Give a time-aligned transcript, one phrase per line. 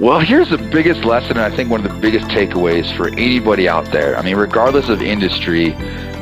[0.00, 3.68] Well, here's the biggest lesson, and I think one of the biggest takeaways for anybody
[3.68, 4.16] out there.
[4.16, 5.74] I mean, regardless of industry,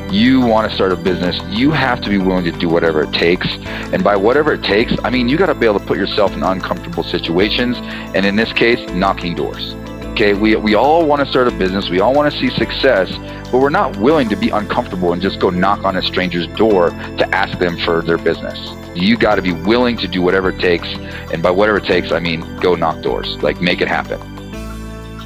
[0.09, 3.13] you want to start a business, you have to be willing to do whatever it
[3.13, 3.47] takes.
[3.93, 6.33] And by whatever it takes, I mean, you got to be able to put yourself
[6.33, 7.77] in uncomfortable situations.
[8.15, 9.75] And in this case, knocking doors.
[10.17, 13.07] Okay, we, we all want to start a business, we all want to see success,
[13.51, 16.89] but we're not willing to be uncomfortable and just go knock on a stranger's door
[16.89, 18.57] to ask them for their business.
[18.95, 20.87] You got to be willing to do whatever it takes.
[21.31, 24.19] And by whatever it takes, I mean go knock doors, like make it happen.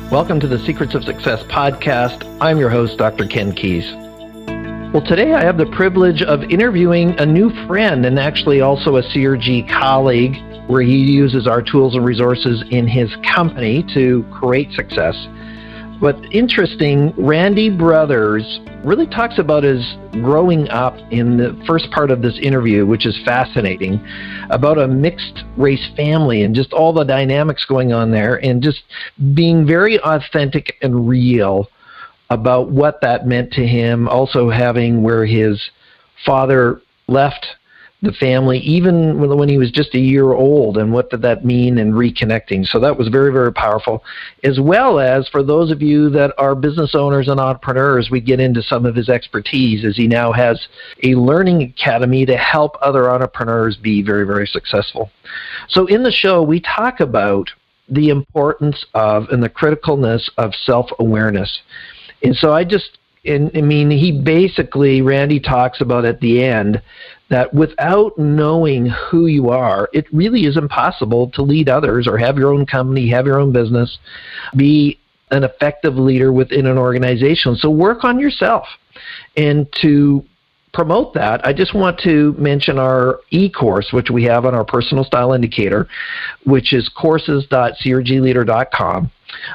[0.10, 2.28] Welcome to the Secrets of Success podcast.
[2.42, 3.28] I'm your host, Dr.
[3.28, 3.90] Ken Keis.
[4.92, 9.04] Well, today I have the privilege of interviewing a new friend and actually also a
[9.04, 10.36] CRG colleague
[10.72, 15.16] where he uses our tools and resources in his company to create success.
[16.00, 22.22] But interesting, Randy Brothers really talks about his growing up in the first part of
[22.22, 24.02] this interview, which is fascinating,
[24.50, 28.84] about a mixed race family and just all the dynamics going on there and just
[29.34, 31.68] being very authentic and real
[32.30, 34.08] about what that meant to him.
[34.08, 35.62] Also, having where his
[36.26, 37.46] father left
[38.04, 41.78] the family, even when he was just a year old, and what did that mean
[41.78, 42.66] in reconnecting.
[42.66, 44.04] So that was very, very powerful.
[44.44, 48.40] As well as for those of you that are business owners and entrepreneurs, we get
[48.40, 50.68] into some of his expertise as he now has
[51.04, 55.12] a learning academy to help other entrepreneurs be very, very successful.
[55.70, 57.52] So in the show, we talk about
[57.88, 61.62] the importance of and the criticalness of self awareness.
[62.24, 66.82] And so I just, and, I mean, he basically, Randy talks about at the end
[67.32, 72.38] that without knowing who you are, it really is impossible to lead others or have
[72.38, 74.00] your own company, have your own business,
[74.56, 75.00] be
[75.32, 77.56] an effective leader within an organization.
[77.56, 78.68] So work on yourself.
[79.38, 80.26] And to
[80.74, 85.06] promote that, I just want to mention our e-course, which we have on our personal
[85.06, 85.88] style indicator,
[86.46, 89.10] which is courses.crgleader.com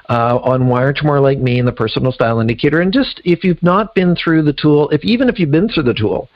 [0.08, 2.80] uh, on you more Like Me and the Personal Style Indicator.
[2.80, 5.82] And just if you've not been through the tool, if even if you've been through
[5.82, 6.30] the tool,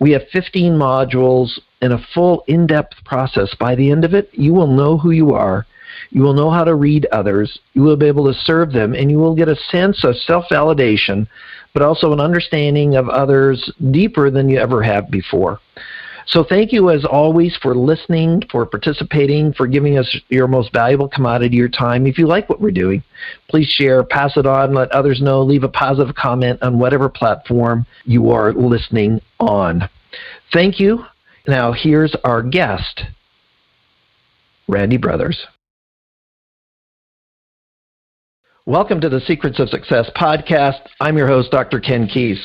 [0.00, 3.54] we have 15 modules and a full in-depth process.
[3.58, 5.66] By the end of it, you will know who you are.
[6.10, 7.58] You will know how to read others.
[7.74, 11.28] You will be able to serve them, and you will get a sense of self-validation,
[11.74, 15.60] but also an understanding of others deeper than you ever have before.
[16.30, 21.08] So thank you as always for listening, for participating, for giving us your most valuable
[21.08, 22.06] commodity, your time.
[22.06, 23.02] If you like what we're doing,
[23.48, 27.84] please share, pass it on, let others know, leave a positive comment on whatever platform
[28.04, 29.88] you are listening on.
[30.52, 31.04] Thank you.
[31.48, 33.02] Now here's our guest,
[34.68, 35.44] Randy Brothers.
[38.66, 40.82] Welcome to the Secrets of Success podcast.
[41.00, 41.80] I'm your host, Dr.
[41.80, 42.38] Ken Keis.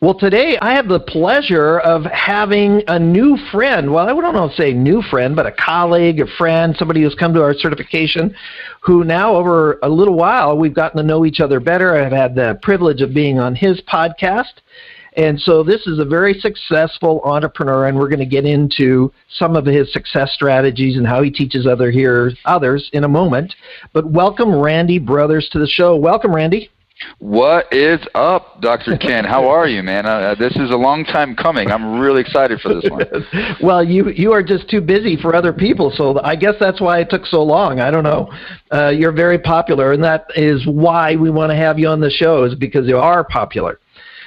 [0.00, 3.92] Well, today I have the pleasure of having a new friend.
[3.92, 7.16] Well, I don't know if say new friend, but a colleague, a friend, somebody who's
[7.16, 8.32] come to our certification,
[8.80, 11.96] who now over a little while we've gotten to know each other better.
[11.96, 14.60] I've had the privilege of being on his podcast.
[15.16, 19.56] And so this is a very successful entrepreneur, and we're going to get into some
[19.56, 23.52] of his success strategies and how he teaches other here, others in a moment.
[23.92, 25.96] But welcome, Randy Brothers, to the show.
[25.96, 26.70] Welcome, Randy.
[27.18, 28.96] What is up, Dr.
[28.96, 29.24] Ken?
[29.24, 30.04] How are you, man?
[30.04, 31.70] Uh, this is a long time coming.
[31.70, 33.04] I'm really excited for this one.
[33.62, 37.00] well, you you are just too busy for other people, so I guess that's why
[37.00, 37.80] it took so long.
[37.80, 38.32] I don't know.
[38.72, 42.10] Uh, you're very popular, and that is why we want to have you on the
[42.10, 43.78] show, is because you are popular.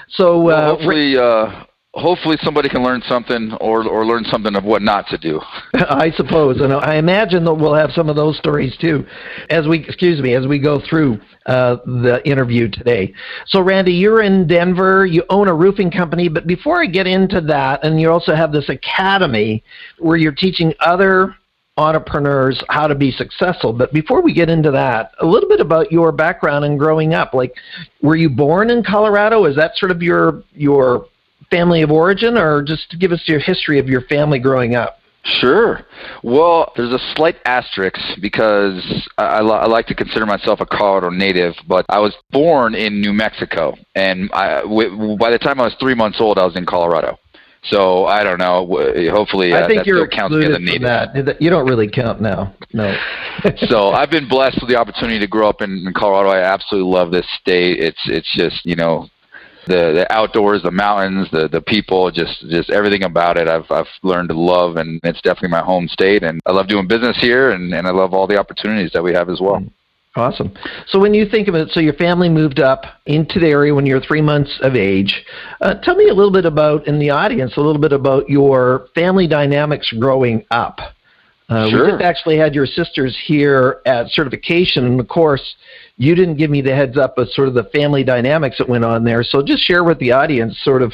[0.09, 4.63] So uh, well, hopefully, uh, hopefully somebody can learn something or or learn something of
[4.63, 5.39] what not to do.
[5.73, 9.05] I suppose, and I imagine that we'll have some of those stories too,
[9.49, 13.13] as we excuse me as we go through uh, the interview today.
[13.47, 15.05] So, Randy, you're in Denver.
[15.05, 18.51] You own a roofing company, but before I get into that, and you also have
[18.51, 19.63] this academy
[19.99, 21.35] where you're teaching other
[21.77, 23.73] entrepreneurs how to be successful.
[23.73, 27.33] But before we get into that, a little bit about your background and growing up.
[27.33, 27.53] Like,
[28.01, 29.45] were you born in Colorado?
[29.45, 31.07] Is that sort of your your
[31.51, 34.97] family of origin, or just give us your history of your family growing up?
[35.23, 35.81] Sure.
[36.23, 41.53] Well, there's a slight asterisk because I, I, like to consider myself a Colorado native,
[41.67, 45.75] but I was born in New Mexico, and I, w- by the time I was
[45.79, 47.19] three months old, I was in Colorado.
[47.65, 48.65] So I don't know.
[49.11, 50.81] Hopefully, uh, I think that you're counts as a native.
[50.81, 51.39] That.
[51.39, 52.55] You don't really count now.
[52.73, 52.97] No.
[53.69, 56.29] so I've been blessed with the opportunity to grow up in, in Colorado.
[56.29, 57.79] I absolutely love this state.
[57.79, 59.07] It's it's just you know
[59.67, 63.47] the the outdoors, the mountains, the the people, just just everything about it.
[63.47, 66.23] I've I've learned to love, and it's definitely my home state.
[66.23, 69.13] And I love doing business here, and and I love all the opportunities that we
[69.13, 69.63] have as well.
[70.15, 70.51] Awesome.
[70.87, 73.85] So when you think of it, so your family moved up into the area when
[73.85, 75.23] you were three months of age.
[75.61, 78.89] Uh, tell me a little bit about, in the audience, a little bit about your
[78.93, 80.79] family dynamics growing up.
[81.47, 81.85] Uh, sure.
[81.85, 85.55] We just actually had your sisters here at certification, and of course,
[86.01, 88.83] you didn't give me the heads up of sort of the family dynamics that went
[88.83, 89.23] on there.
[89.23, 90.93] So just share with the audience sort of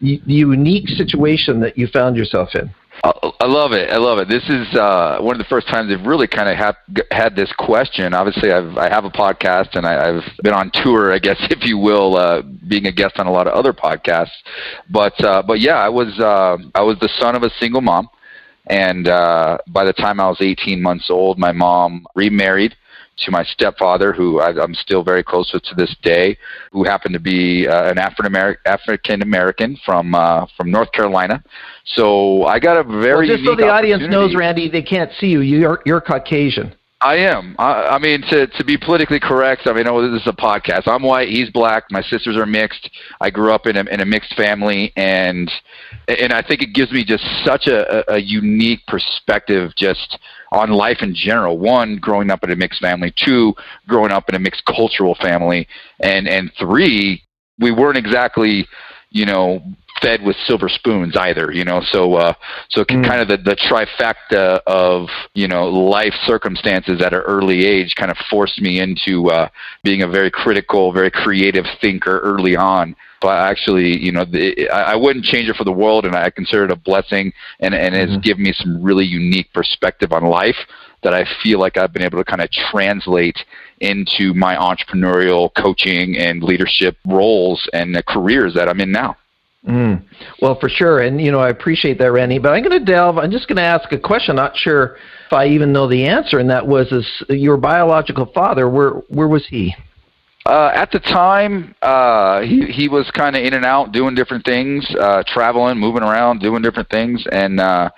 [0.00, 2.70] the unique situation that you found yourself in.
[3.04, 3.90] I love it.
[3.90, 4.28] I love it.
[4.28, 6.74] This is uh, one of the first times I've really kind of
[7.10, 8.14] had this question.
[8.14, 11.62] Obviously, I've I have a podcast and I, have been on tour, I guess, if
[11.66, 14.30] you will, uh, being a guest on a lot of other podcasts.
[14.88, 18.08] But uh, but yeah, I was uh, I was the son of a single mom,
[18.68, 22.74] and uh, by the time I was 18 months old, my mom remarried
[23.18, 26.36] to my stepfather, who I, am still very close with to this day,
[26.72, 31.42] who happened to be uh, an African American African American from uh, from North Carolina.
[31.84, 35.28] So I got a very well, just so the audience knows, Randy, they can't see
[35.28, 35.40] you.
[35.40, 36.74] You're you're Caucasian.
[37.00, 37.54] I am.
[37.58, 40.88] I, I mean, to to be politically correct, I mean, oh, this is a podcast.
[40.88, 41.28] I'm white.
[41.28, 41.84] He's black.
[41.90, 42.88] My sisters are mixed.
[43.20, 45.50] I grew up in a in a mixed family, and
[46.08, 50.18] and I think it gives me just such a, a unique perspective just
[50.56, 51.58] on life in general.
[51.58, 53.12] One, growing up in a mixed family.
[53.16, 53.54] Two,
[53.86, 55.68] growing up in a mixed cultural family,
[56.00, 57.22] and and three,
[57.58, 58.66] we weren't exactly,
[59.10, 59.62] you know,
[60.00, 61.80] fed with silver spoons either, you know.
[61.90, 62.34] So uh,
[62.70, 63.06] so mm.
[63.06, 68.10] kind of the, the trifecta of you know life circumstances at an early age kind
[68.10, 69.48] of forced me into uh,
[69.82, 72.96] being a very critical, very creative thinker early on.
[73.20, 76.30] But actually, you know, the, I, I wouldn't change it for the world, and I
[76.30, 78.12] consider it a blessing, and and mm-hmm.
[78.12, 80.56] it's given me some really unique perspective on life
[81.02, 83.36] that I feel like I've been able to kind of translate
[83.80, 89.16] into my entrepreneurial coaching and leadership roles and the careers that I'm in now.
[89.66, 90.04] Mm.
[90.40, 92.38] Well, for sure, and you know I appreciate that, Randy.
[92.38, 93.18] But I'm going to delve.
[93.18, 94.36] I'm just going to ask a question.
[94.36, 94.96] Not sure
[95.26, 98.68] if I even know the answer, and that was: Is your biological father?
[98.68, 99.74] Where where was he?
[100.46, 104.44] Uh, at the time, uh, he he was kind of in and out, doing different
[104.44, 107.90] things, uh, traveling, moving around, doing different things, and uh,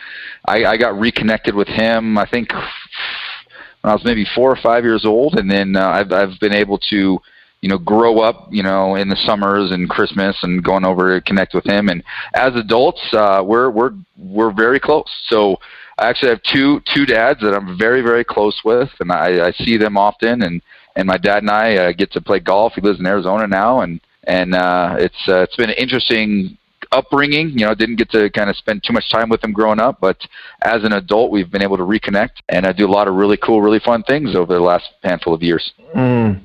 [0.46, 2.16] I, I got reconnected with him.
[2.16, 6.10] I think when I was maybe four or five years old, and then uh, I've
[6.10, 7.20] I've been able to
[7.60, 11.24] you know, grow up, you know, in the summers and Christmas and going over to
[11.24, 11.88] connect with him.
[11.88, 12.04] And
[12.34, 15.10] as adults, uh, we're we're we're very close.
[15.26, 15.56] So
[15.98, 19.52] I actually have two two dads that I'm very very close with, and I, I
[19.52, 20.42] see them often.
[20.42, 20.62] And
[20.98, 22.72] and my dad and I uh, get to play golf.
[22.74, 26.58] He lives in Arizona now, and and uh, it's uh, it's been an interesting
[26.90, 27.50] upbringing.
[27.50, 30.00] You know, didn't get to kind of spend too much time with him growing up,
[30.00, 30.18] but
[30.62, 33.36] as an adult, we've been able to reconnect, and I do a lot of really
[33.36, 35.72] cool, really fun things over the last handful of years.
[35.94, 36.40] Mm.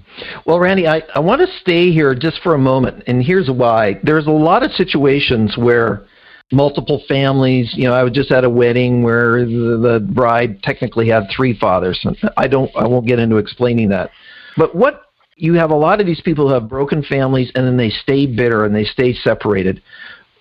[0.46, 4.00] Well, Randy, I, I want to stay here just for a moment, and here's why.
[4.04, 6.06] There's a lot of situations where
[6.52, 7.74] multiple families.
[7.76, 11.58] You know, I was just at a wedding where the, the bride technically had three
[11.58, 12.06] fathers.
[12.38, 12.70] I don't.
[12.76, 14.12] I won't get into explaining that.
[14.58, 15.04] But what
[15.38, 18.26] you have a lot of these people who have broken families and then they stay
[18.26, 19.82] bitter and they stay separated.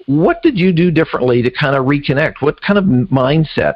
[0.07, 2.35] What did you do differently to kind of reconnect?
[2.41, 3.75] What kind of mindset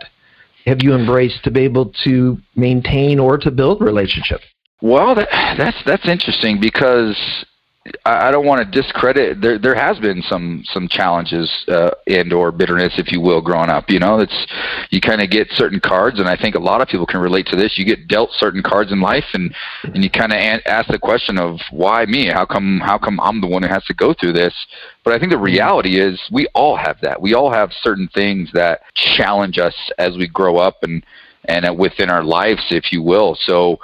[0.67, 4.41] have you embraced to be able to maintain or to build relationship?
[4.83, 7.17] Well, that, that's that's interesting because
[8.05, 9.41] I, don't want to discredit.
[9.41, 13.71] There there has been some some challenges uh, and or bitterness, if you will, growing
[13.71, 13.91] up.
[13.91, 14.47] You know, it's
[14.91, 17.47] you kind of get certain cards, and I think a lot of people can relate
[17.47, 17.77] to this.
[17.77, 21.39] You get dealt certain cards in life, and and you kind of ask the question
[21.39, 22.27] of why me?
[22.27, 24.55] How come how come I'm the one who has to go through this?
[25.05, 27.21] But I think the reality is we all have that.
[27.21, 31.05] We all have certain things that challenge us as we grow up and
[31.49, 33.37] and uh, within our lives, if you will.
[33.41, 33.79] So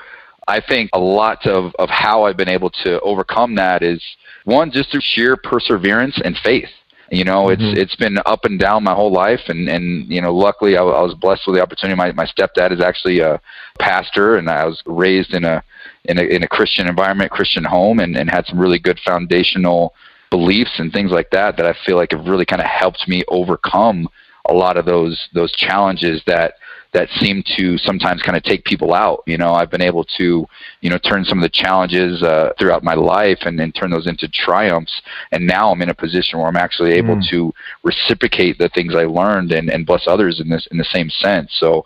[0.49, 4.02] I think a lot of, of how I've been able to overcome that is
[4.45, 6.69] one, just through sheer perseverance and faith.
[7.11, 7.62] You know, mm-hmm.
[7.62, 10.83] it's it's been up and down my whole life, and and you know, luckily I,
[10.83, 11.95] I was blessed with the opportunity.
[11.95, 13.38] My my stepdad is actually a
[13.78, 15.62] pastor, and I was raised in a
[16.07, 19.95] in a in a Christian environment, Christian home, and and had some really good foundational
[20.31, 23.23] beliefs and things like that that I feel like have really kind of helped me
[23.28, 24.09] overcome
[24.49, 26.55] a lot of those those challenges that
[26.92, 29.22] that seem to sometimes kind of take people out.
[29.26, 30.46] You know, I've been able to,
[30.82, 34.06] you know, turn some of the challenges uh, throughout my life and then turn those
[34.06, 34.92] into triumphs.
[35.32, 37.30] And now I'm in a position where I'm actually able mm.
[37.30, 41.08] to reciprocate the things I learned and, and bless others in this in the same
[41.08, 41.50] sense.
[41.58, 41.82] So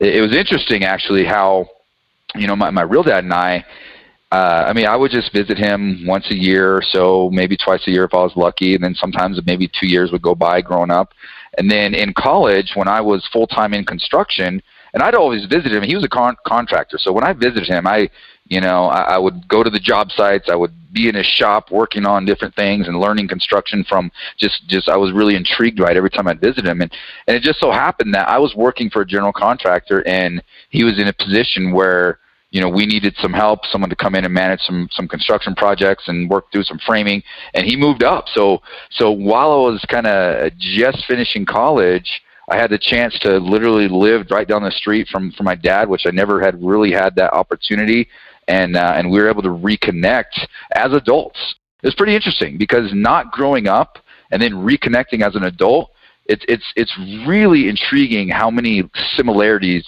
[0.00, 1.68] it, it was interesting actually how,
[2.34, 3.64] you know, my, my real dad and I.
[4.30, 7.86] Uh, I mean, I would just visit him once a year or so, maybe twice
[7.86, 10.62] a year if I was lucky, and then sometimes maybe two years would go by
[10.62, 11.12] growing up.
[11.58, 14.62] And then in college, when I was full time in construction,
[14.94, 15.82] and I'd always visit him.
[15.82, 18.10] He was a con- contractor, so when I visited him, I,
[18.46, 20.48] you know, I, I would go to the job sites.
[20.50, 24.66] I would be in his shop working on different things and learning construction from just
[24.68, 26.82] just I was really intrigued by it every time I visited him.
[26.82, 26.92] And
[27.26, 30.84] and it just so happened that I was working for a general contractor, and he
[30.84, 32.18] was in a position where
[32.52, 35.54] you know, we needed some help, someone to come in and manage some some construction
[35.54, 37.22] projects and work through some framing,
[37.54, 38.26] and he moved up.
[38.28, 43.38] So so while I was kind of just finishing college, I had the chance to
[43.38, 46.92] literally live right down the street from from my dad, which I never had really
[46.92, 48.08] had that opportunity,
[48.48, 51.54] and uh, and we were able to reconnect as adults.
[51.82, 53.98] It was pretty interesting because not growing up
[54.30, 55.90] and then reconnecting as an adult,
[56.26, 59.84] it's it's it's really intriguing how many similarities,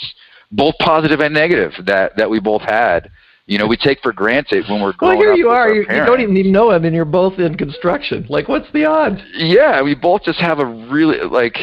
[0.53, 3.11] both positive and negative, that that we both had
[3.47, 5.21] you know, we take for granted when we're growing up.
[5.21, 5.69] well, here you are.
[5.69, 8.25] You, you don't even know him, and you're both in construction.
[8.29, 9.21] Like, what's the odds?
[9.35, 11.59] Yeah, we both just have a really like,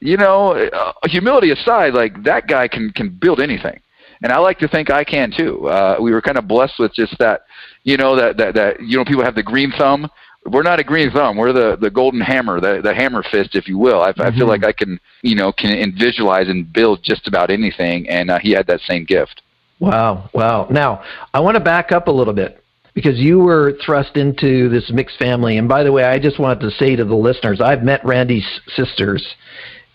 [0.00, 3.80] you know, uh, humility aside, like that guy can can build anything,
[4.24, 5.68] and I like to think I can too.
[5.68, 7.42] Uh, we were kind of blessed with just that,
[7.84, 10.08] you know, that that that you know, people have the green thumb.
[10.46, 11.36] We're not a green thumb.
[11.36, 14.02] We're the the golden hammer, the the hammer fist, if you will.
[14.02, 14.22] I, mm-hmm.
[14.22, 14.48] I feel mm-hmm.
[14.48, 18.52] like I can, you know, can visualize and build just about anything, and uh, he
[18.52, 19.42] had that same gift.
[19.80, 20.66] Wow, wow.
[20.70, 22.62] Now, I want to back up a little bit
[22.94, 25.58] because you were thrust into this mixed family.
[25.58, 28.46] And by the way, I just wanted to say to the listeners, I've met Randy's
[28.76, 29.26] sisters,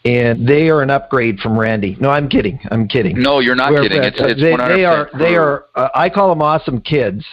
[0.04, 1.98] and they are an upgrade from Randy.
[2.00, 2.60] No, I'm kidding.
[2.72, 3.22] I'm kidding.
[3.22, 4.04] No, you're not We're, kidding.
[4.04, 5.10] It's, it's they, they are.
[5.18, 5.66] They are.
[5.76, 7.26] Uh, I call them awesome kids,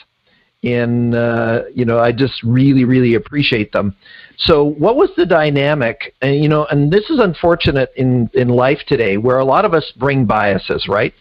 [0.63, 3.97] and uh, you know, I just really, really appreciate them.
[4.39, 6.15] So, what was the dynamic?
[6.23, 9.75] And you know, and this is unfortunate in in life today, where a lot of
[9.75, 11.15] us bring biases, right?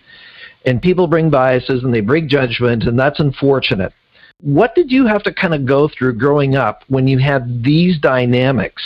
[0.66, 3.94] and people bring biases and they bring judgment, and that's unfortunate.
[4.42, 8.00] What did you have to kind of go through growing up when you had these
[8.00, 8.84] dynamics?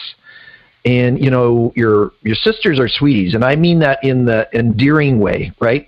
[0.86, 5.20] And you know your your sisters are sweeties, and I mean that in the endearing
[5.20, 5.88] way, right?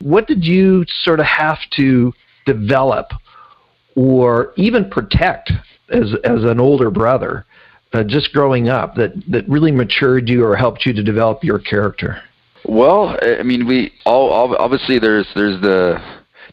[0.00, 2.14] What did you sort of have to
[2.46, 3.10] develop,
[3.98, 5.50] or even protect
[5.90, 7.44] as as an older brother,
[7.92, 11.58] uh, just growing up that that really matured you or helped you to develop your
[11.58, 12.22] character?
[12.64, 16.00] Well, I mean, we all obviously there's there's the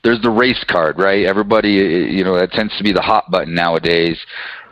[0.03, 1.25] there's the race card, right?
[1.25, 4.19] Everybody, you know, that tends to be the hot button nowadays,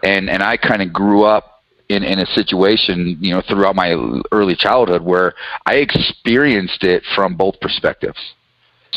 [0.01, 3.93] and and I kind of grew up in in a situation, you know, throughout my
[4.31, 5.35] early childhood where
[5.67, 8.19] I experienced it from both perspectives.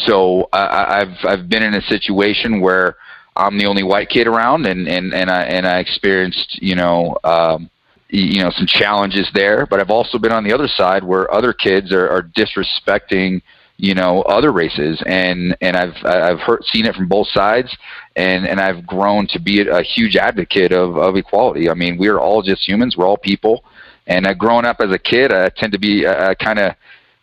[0.06, 2.97] So I, I've I've been in a situation where
[3.37, 7.16] I'm the only white kid around, and and and I and I experienced, you know.
[7.25, 7.71] Um,
[8.09, 9.66] you know some challenges there.
[9.66, 13.43] But i've also been on the other side where other kids are, are disrespecting
[13.78, 15.02] you know other races.
[15.07, 17.76] And and i've i've heard seen it from both sides.
[18.14, 21.69] And and i've grown to be a, huge advocate of of equality.
[21.69, 22.97] I mean we're all just humans.
[22.97, 23.64] We're all people.
[24.07, 26.75] And uh, growing up as a kid i tend to be uh, kind of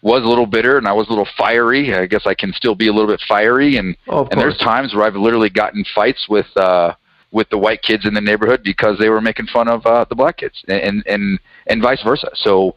[0.03, 1.95] was a little bitter and I was a little fiery.
[1.95, 4.93] I guess I can still be a little bit fiery and oh, and there's times
[4.93, 6.93] where I've literally gotten fights with uh
[7.33, 10.15] with the white kids in the neighborhood because they were making fun of uh, the
[10.15, 12.29] black kids, and and and vice versa.
[12.35, 12.75] So,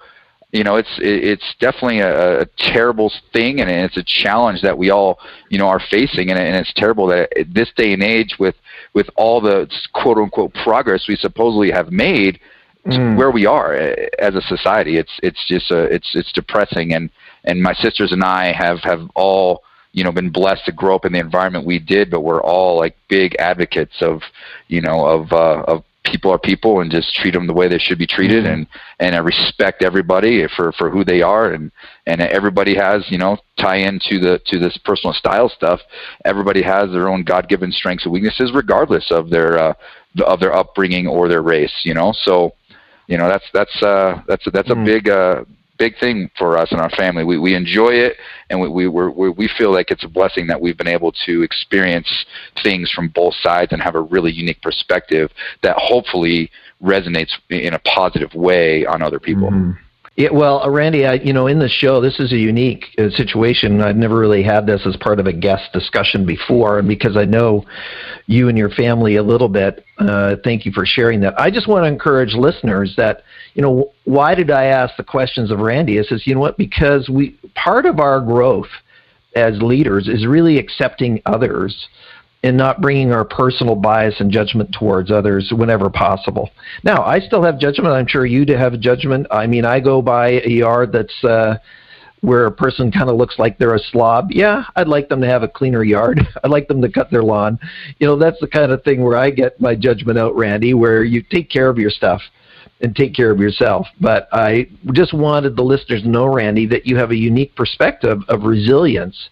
[0.51, 4.91] you know, it's it's definitely a, a terrible thing, and it's a challenge that we
[4.91, 8.37] all you know are facing, and, and it's terrible that at this day and age,
[8.39, 8.57] with
[8.95, 12.41] with all the quote unquote progress we supposedly have made,
[12.87, 13.17] mm.
[13.17, 17.11] where we are eh, as a society, it's it's just a, it's it's depressing, and
[17.45, 19.63] and my sisters and I have have all
[19.93, 22.77] you know been blessed to grow up in the environment we did, but we're all
[22.77, 24.23] like big advocates of
[24.69, 27.79] you know of uh, of people are people and just treat them the way they
[27.79, 28.53] should be treated mm-hmm.
[28.53, 28.67] and
[29.01, 31.53] and I respect everybody for for who they are.
[31.53, 31.71] And
[32.07, 35.81] and everybody has you know tie into the to this personal style stuff.
[36.25, 39.75] Everybody has their own god-given strengths and weaknesses regardless of their uh
[40.25, 42.13] of their upbringing or their race you know?
[42.23, 42.55] So
[43.07, 44.83] you know that's that's uh that's that's mm.
[44.83, 45.45] a big uh
[45.79, 47.25] big thing for us and our family.
[47.25, 48.17] We we enjoy it,
[48.51, 51.43] and we we we we feel like it's a blessing that we've been able to
[51.43, 52.27] experience
[52.63, 55.31] things from both sides and have a really unique perspective
[55.63, 56.51] that hopefully
[56.83, 59.51] resonates in a positive way on other people.
[59.51, 59.73] Mm-hmm.
[60.17, 63.11] Yeah, well, uh, Randy, I, you know, in the show, this is a unique uh,
[63.11, 63.83] situation.
[63.83, 67.27] I've never really had this as part of a guest discussion before, and because I
[67.27, 67.67] know
[68.27, 71.39] you and your family a little bit, uh, thank you for sharing that.
[71.39, 75.51] I just want to encourage listeners that, you know, why did I ask the questions
[75.51, 75.99] of Randy?
[75.99, 76.57] Is says, you know what?
[76.57, 78.71] Because we part of our growth
[79.35, 81.89] as leaders is really accepting others
[82.43, 86.51] and not bringing our personal bias and judgment towards others whenever possible.
[86.85, 87.95] Now, I still have judgment.
[87.95, 89.27] I'm sure you do have judgment.
[89.31, 91.57] I mean, I go by a yard that's uh,
[92.21, 94.31] where a person kind of looks like they're a slob.
[94.31, 96.21] Yeah, I'd like them to have a cleaner yard.
[96.45, 97.59] I'd like them to cut their lawn.
[97.99, 101.05] You know, that's the kind of thing where I get my judgment out, Randy, where
[101.05, 102.21] you take care of your stuff
[102.81, 103.87] and take care of yourself.
[104.01, 108.19] But I just wanted the listeners to know, Randy, that you have a unique perspective
[108.29, 109.31] of resilience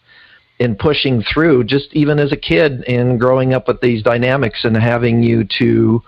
[0.58, 4.76] in pushing through, just even as a kid and growing up with these dynamics and
[4.76, 6.02] having you to,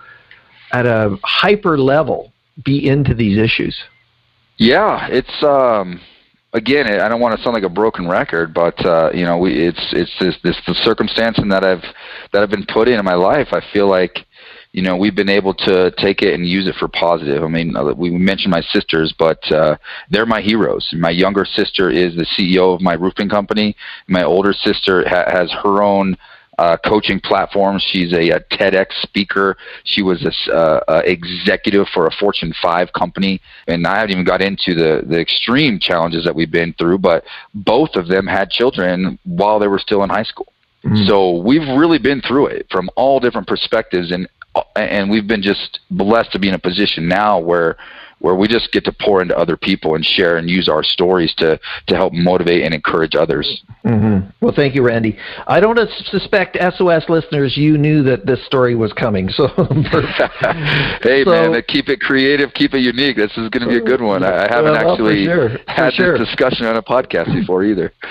[0.71, 2.31] at a hyper level,
[2.63, 3.77] be into these issues.
[4.57, 6.01] Yeah, it's um,
[6.53, 6.87] again.
[6.87, 9.93] I don't want to sound like a broken record, but uh, you know, we, it's
[9.93, 11.83] it's this this the circumstance in that I've
[12.33, 13.49] that I've been put in in my life.
[13.51, 14.25] I feel like
[14.77, 17.43] you know, we've been able to take it and use it for positive.
[17.43, 19.75] I mean, we mentioned my sisters, but uh,
[20.11, 20.87] they're my heroes.
[20.93, 23.75] My younger sister is the CEO of my roofing company.
[24.07, 26.15] My older sister ha- has her own
[26.59, 27.79] uh, coaching platform.
[27.79, 29.57] She's a, a, TEDx speaker.
[29.83, 34.25] She was a uh, uh, executive for a Fortune 5 company, and I haven't even
[34.25, 36.99] got into the the extreme challenges that we've been through.
[36.99, 37.23] But
[37.55, 40.53] both of them had children while they were still in high school.
[40.83, 41.05] Mm-hmm.
[41.07, 44.27] So we've really been through it from all different perspectives, and
[44.75, 47.77] and we've been just blessed to be in a position now where
[48.19, 51.33] where we just get to pour into other people and share and use our stories
[51.35, 53.63] to to help motivate and encourage others.
[53.85, 54.29] Mm-hmm.
[54.41, 55.17] Well, thank you, Randy.
[55.45, 59.29] I don't suspect SOS listeners you knew that this story was coming.
[59.29, 59.47] So,
[61.01, 63.17] hey so, man, keep it creative, keep it unique.
[63.17, 64.23] This is going to be a good one.
[64.23, 65.57] I, I haven't well, actually sure.
[65.67, 66.17] had sure.
[66.17, 67.93] this discussion on a podcast before either.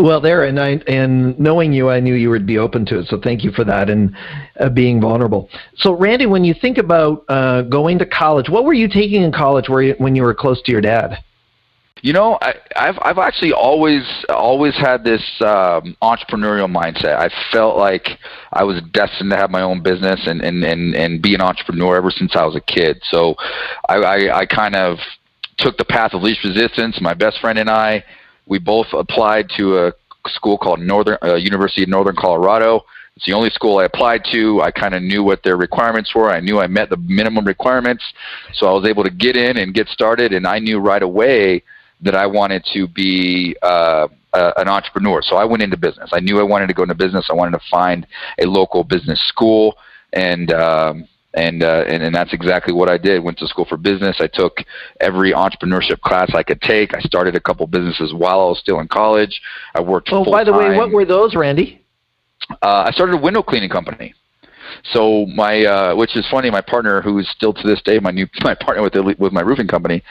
[0.00, 3.08] Well, there and I and knowing you, I knew you would be open to it.
[3.08, 4.16] So thank you for that and
[4.58, 5.50] uh, being vulnerable.
[5.76, 9.32] So, Randy, when you think about uh, going to college, what were you taking in
[9.32, 11.22] college where you, when you were close to your dad?
[12.00, 17.16] You know, I, I've I've actually always always had this um, entrepreneurial mindset.
[17.16, 18.08] I felt like
[18.52, 21.96] I was destined to have my own business and and and, and be an entrepreneur
[21.96, 23.00] ever since I was a kid.
[23.10, 23.34] So,
[23.88, 24.98] I, I, I kind of
[25.58, 26.98] took the path of least resistance.
[27.00, 28.02] My best friend and I
[28.52, 29.92] we both applied to a
[30.26, 32.82] school called Northern uh, University of Northern Colorado.
[33.16, 34.60] It's the only school I applied to.
[34.60, 36.30] I kind of knew what their requirements were.
[36.30, 38.04] I knew I met the minimum requirements,
[38.52, 40.34] so I was able to get in and get started.
[40.34, 41.62] And I knew right away
[42.02, 45.22] that I wanted to be uh, uh, an entrepreneur.
[45.22, 46.10] So I went into business.
[46.12, 47.28] I knew I wanted to go into business.
[47.30, 48.06] I wanted to find
[48.38, 49.78] a local business school,
[50.12, 53.22] and um, and, uh, and and that's exactly what I did.
[53.22, 54.16] Went to school for business.
[54.20, 54.58] I took
[55.00, 56.94] every entrepreneurship class I could take.
[56.94, 59.40] I started a couple businesses while I was still in college.
[59.74, 60.10] I worked.
[60.12, 61.84] Oh, by the way, what were those, Randy?
[62.62, 64.14] Uh, I started a window cleaning company.
[64.92, 68.10] So my, uh, which is funny, my partner, who is still to this day my
[68.10, 70.02] new my partner with the, with my roofing company,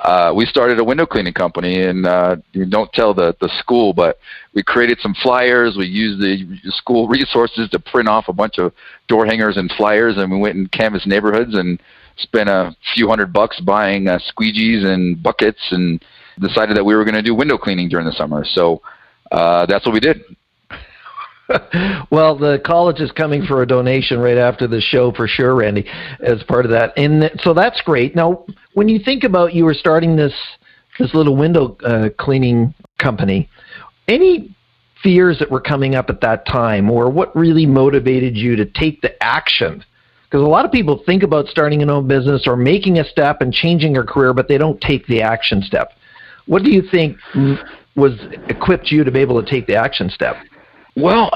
[0.00, 3.92] uh, we started a window cleaning company, and uh, you don't tell the the school,
[3.92, 4.18] but
[4.54, 5.76] we created some flyers.
[5.76, 8.72] We used the school resources to print off a bunch of
[9.08, 11.80] door hangers and flyers, and we went and canvassed neighborhoods and
[12.16, 16.02] spent a few hundred bucks buying uh, squeegees and buckets, and
[16.40, 18.44] decided that we were going to do window cleaning during the summer.
[18.44, 18.82] So
[19.32, 20.22] uh, that's what we did.
[22.10, 25.88] well, the college is coming for a donation right after the show for sure, Randy,
[26.20, 26.92] as part of that.
[26.96, 28.14] And so that's great.
[28.14, 30.34] Now, when you think about you were starting this
[30.98, 33.48] this little window uh, cleaning company,
[34.06, 34.54] any
[35.02, 39.00] fears that were coming up at that time, or what really motivated you to take
[39.00, 39.82] the action?
[40.24, 43.40] Because a lot of people think about starting an own business or making a step
[43.40, 45.92] and changing their career, but they don't take the action step.
[46.46, 47.16] What do you think
[47.96, 48.12] was
[48.48, 50.36] equipped you to be able to take the action step?
[50.96, 51.30] Well,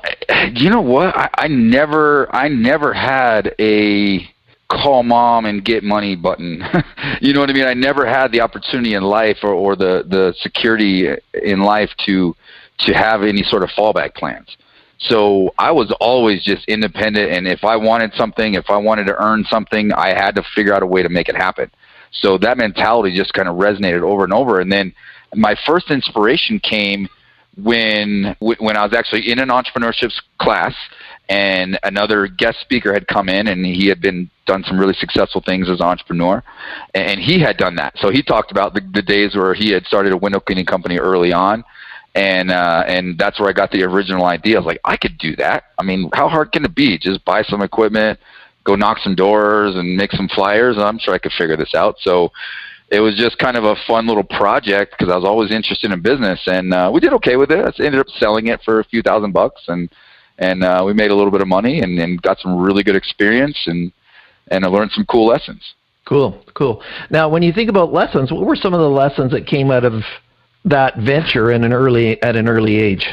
[0.52, 1.16] you know what?
[1.16, 4.28] I, I never, I never had a
[4.68, 6.62] call mom and get money button.
[7.20, 7.66] you know what I mean?
[7.66, 12.34] I never had the opportunity in life or, or the the security in life to
[12.78, 14.56] to have any sort of fallback plans.
[14.98, 19.22] So I was always just independent, and if I wanted something, if I wanted to
[19.22, 21.70] earn something, I had to figure out a way to make it happen.
[22.10, 24.60] So that mentality just kind of resonated over and over.
[24.60, 24.94] And then
[25.34, 27.08] my first inspiration came
[27.56, 30.74] when when I was actually in an entrepreneurship class
[31.28, 35.40] and another guest speaker had come in and he had been done some really successful
[35.40, 36.42] things as an entrepreneur
[36.94, 39.84] and he had done that so he talked about the, the days where he had
[39.84, 41.64] started a window cleaning company early on
[42.14, 44.56] and uh, and that's where I got the original idea.
[44.56, 45.64] I was like, I could do that.
[45.78, 46.96] I mean, how hard can it be?
[46.98, 48.20] Just buy some equipment,
[48.62, 50.76] go knock some doors, and make some flyers.
[50.76, 51.96] And I'm sure I could figure this out.
[52.00, 52.30] So
[52.94, 56.00] it was just kind of a fun little project because I was always interested in
[56.00, 57.58] business, and uh, we did okay with it.
[57.58, 59.90] I ended up selling it for a few thousand bucks, and
[60.38, 62.96] and uh, we made a little bit of money and, and got some really good
[62.96, 63.92] experience, and
[64.48, 65.74] and I learned some cool lessons.
[66.06, 66.82] Cool, cool.
[67.10, 69.84] Now, when you think about lessons, what were some of the lessons that came out
[69.84, 70.02] of
[70.66, 73.08] that venture in an early at an early age?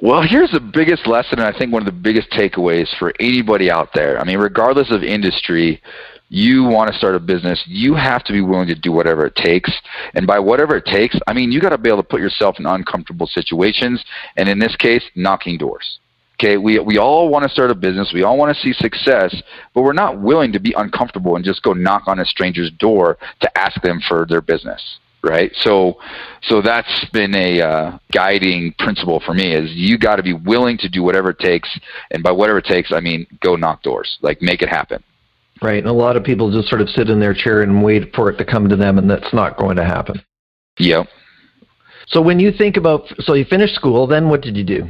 [0.00, 3.70] Well, here's the biggest lesson, and I think one of the biggest takeaways for anybody
[3.70, 4.18] out there.
[4.20, 5.82] I mean, regardless of industry,
[6.28, 9.36] you want to start a business, you have to be willing to do whatever it
[9.36, 9.72] takes.
[10.14, 12.58] And by whatever it takes, I mean, you got to be able to put yourself
[12.58, 14.04] in uncomfortable situations.
[14.36, 15.98] And in this case, knocking doors.
[16.38, 18.12] Okay, we, we all want to start a business.
[18.12, 19.34] We all want to see success,
[19.72, 23.16] but we're not willing to be uncomfortable and just go knock on a stranger's door
[23.40, 25.98] to ask them for their business right so
[26.42, 30.76] so that's been a uh, guiding principle for me is you got to be willing
[30.76, 31.68] to do whatever it takes
[32.10, 35.02] and by whatever it takes i mean go knock doors like make it happen
[35.62, 35.78] Right.
[35.78, 38.30] And a lot of people just sort of sit in their chair and wait for
[38.30, 40.22] it to come to them, and that's not going to happen.
[40.78, 41.06] Yep.
[42.08, 44.86] So when you think about, so you finished school, then what did you do?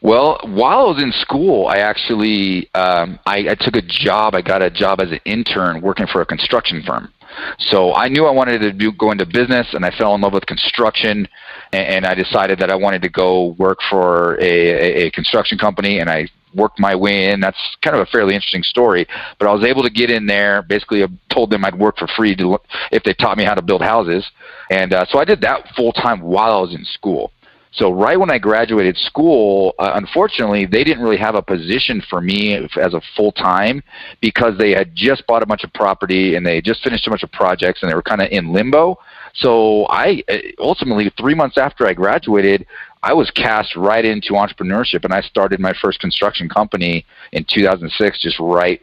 [0.00, 4.34] Well, while I was in school, I actually um, I, I took a job.
[4.34, 7.12] I got a job as an intern working for a construction firm.
[7.58, 10.32] So I knew I wanted to do, go into business, and I fell in love
[10.32, 11.28] with construction,
[11.72, 15.58] and, and I decided that I wanted to go work for a, a, a construction
[15.58, 17.40] company, and I worked my way in.
[17.40, 19.06] That's kind of a fairly interesting story,
[19.38, 20.62] but I was able to get in there.
[20.62, 22.58] Basically, I told them I'd work for free to,
[22.90, 24.26] if they taught me how to build houses,
[24.70, 27.32] and uh, so I did that full time while I was in school.
[27.70, 32.20] So right when I graduated school, uh, unfortunately, they didn't really have a position for
[32.20, 33.82] me as a full time
[34.20, 37.22] because they had just bought a bunch of property and they just finished a bunch
[37.22, 38.98] of projects and they were kind of in limbo.
[39.34, 42.66] So I uh, ultimately, three months after I graduated,
[43.02, 48.20] I was cast right into entrepreneurship and I started my first construction company in 2006,
[48.20, 48.80] just right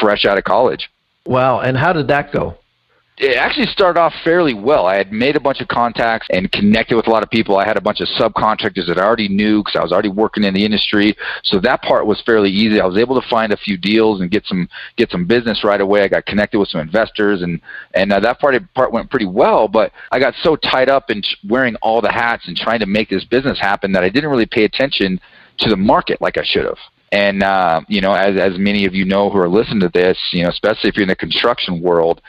[0.00, 0.90] fresh out of college.
[1.24, 1.60] Wow.
[1.60, 2.56] And how did that go?
[3.18, 4.86] It actually started off fairly well.
[4.86, 7.56] I had made a bunch of contacts and connected with a lot of people.
[7.56, 10.44] I had a bunch of subcontractors that I already knew because I was already working
[10.44, 11.16] in the industry.
[11.42, 12.78] So that part was fairly easy.
[12.78, 15.80] I was able to find a few deals and get some get some business right
[15.80, 16.02] away.
[16.02, 17.58] I got connected with some investors and
[17.94, 19.66] and uh, that part part went pretty well.
[19.66, 23.08] But I got so tied up in wearing all the hats and trying to make
[23.08, 25.18] this business happen that I didn't really pay attention
[25.60, 26.78] to the market like I should have.
[27.12, 30.18] And uh, you know, as as many of you know who are listening to this,
[30.32, 32.20] you know, especially if you're in the construction world,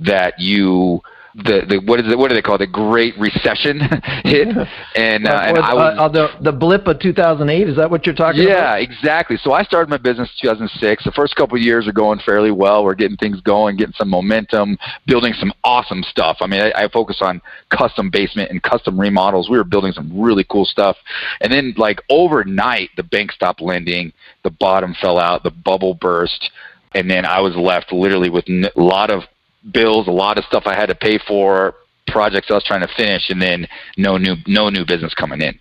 [0.00, 1.02] that you
[1.36, 3.80] the, the what is it what do they call it the Great Recession
[4.24, 8.06] hit and uh, and I was uh, the the blip of 2008 is that what
[8.06, 8.80] you're talking yeah, about?
[8.80, 9.36] Yeah, exactly.
[9.36, 11.04] So I started my business in 2006.
[11.04, 12.84] The first couple of years are going fairly well.
[12.84, 16.38] We're getting things going, getting some momentum, building some awesome stuff.
[16.40, 19.50] I mean, I, I focus on custom basement and custom remodels.
[19.50, 20.96] We were building some really cool stuff,
[21.42, 26.50] and then like overnight, the bank stopped lending, the bottom fell out, the bubble burst
[26.94, 29.24] and then I was left literally with a lot of
[29.72, 31.74] bills, a lot of stuff I had to pay for,
[32.06, 35.58] projects I was trying to finish, and then no new no new business coming in.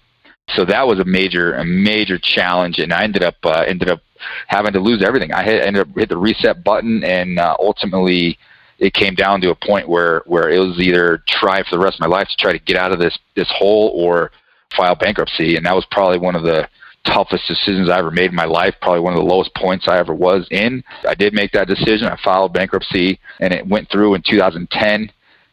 [0.55, 4.01] So that was a major a major challenge, and I ended up uh, ended up
[4.47, 5.31] having to lose everything.
[5.31, 8.37] I had, ended up hit the reset button, and uh, ultimately
[8.77, 11.95] it came down to a point where where it was either try for the rest
[11.95, 14.31] of my life to try to get out of this this hole or
[14.75, 16.67] file bankruptcy, and that was probably one of the
[17.05, 19.97] toughest decisions I ever made in my life, probably one of the lowest points I
[19.97, 20.83] ever was in.
[21.07, 22.07] I did make that decision.
[22.07, 25.11] I filed bankruptcy and it went through in 2010.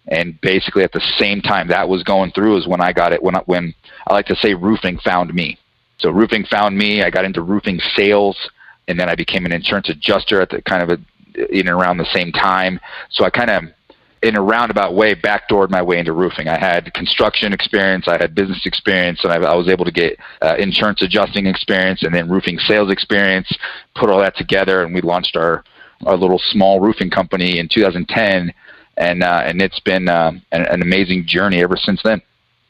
[0.08, 3.22] And basically at the same time that was going through is when I got it,
[3.22, 3.74] when, I, when
[4.08, 5.58] I like to say roofing found me.
[5.98, 7.02] So roofing found me.
[7.02, 8.36] I got into roofing sales
[8.88, 10.98] and then I became an insurance adjuster at the kind of a,
[11.56, 12.80] in and around the same time.
[13.10, 13.64] So I kind of
[14.22, 16.48] in a roundabout way backdoored my way into roofing.
[16.48, 20.18] I had construction experience, I had business experience, and I, I was able to get
[20.40, 23.52] uh, insurance adjusting experience and then roofing sales experience.
[23.96, 25.64] Put all that together, and we launched our
[26.06, 28.52] our little small roofing company in 2010,
[28.96, 32.22] and uh, and it's been uh, an, an amazing journey ever since then.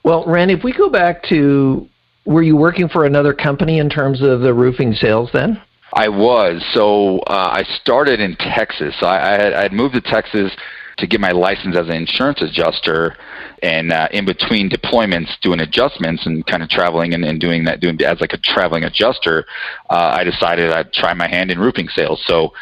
[0.04, 1.88] Well, Randy, if we go back to
[2.24, 5.60] were you working for another company in terms of the roofing sales then?
[5.94, 6.64] I was.
[6.72, 8.94] So uh, I started in Texas.
[9.02, 10.50] I, I, had, I had moved to Texas
[10.98, 13.16] to get my license as an insurance adjuster
[13.62, 17.80] and uh, in between deployments doing adjustments and kind of traveling and, and doing that
[17.80, 19.44] doing as like a traveling adjuster
[19.90, 22.22] uh, i decided i'd try my hand in roofing sales.
[22.26, 22.52] So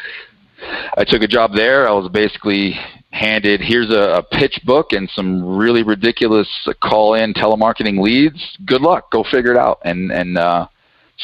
[0.97, 1.87] i took a job there.
[1.87, 2.75] I was basically
[3.11, 6.47] handed here's a, a pitch book and some really ridiculous
[6.81, 8.57] call in telemarketing leads.
[8.65, 9.11] Good luck.
[9.11, 9.79] Go figure it out.
[9.83, 10.67] And and uh,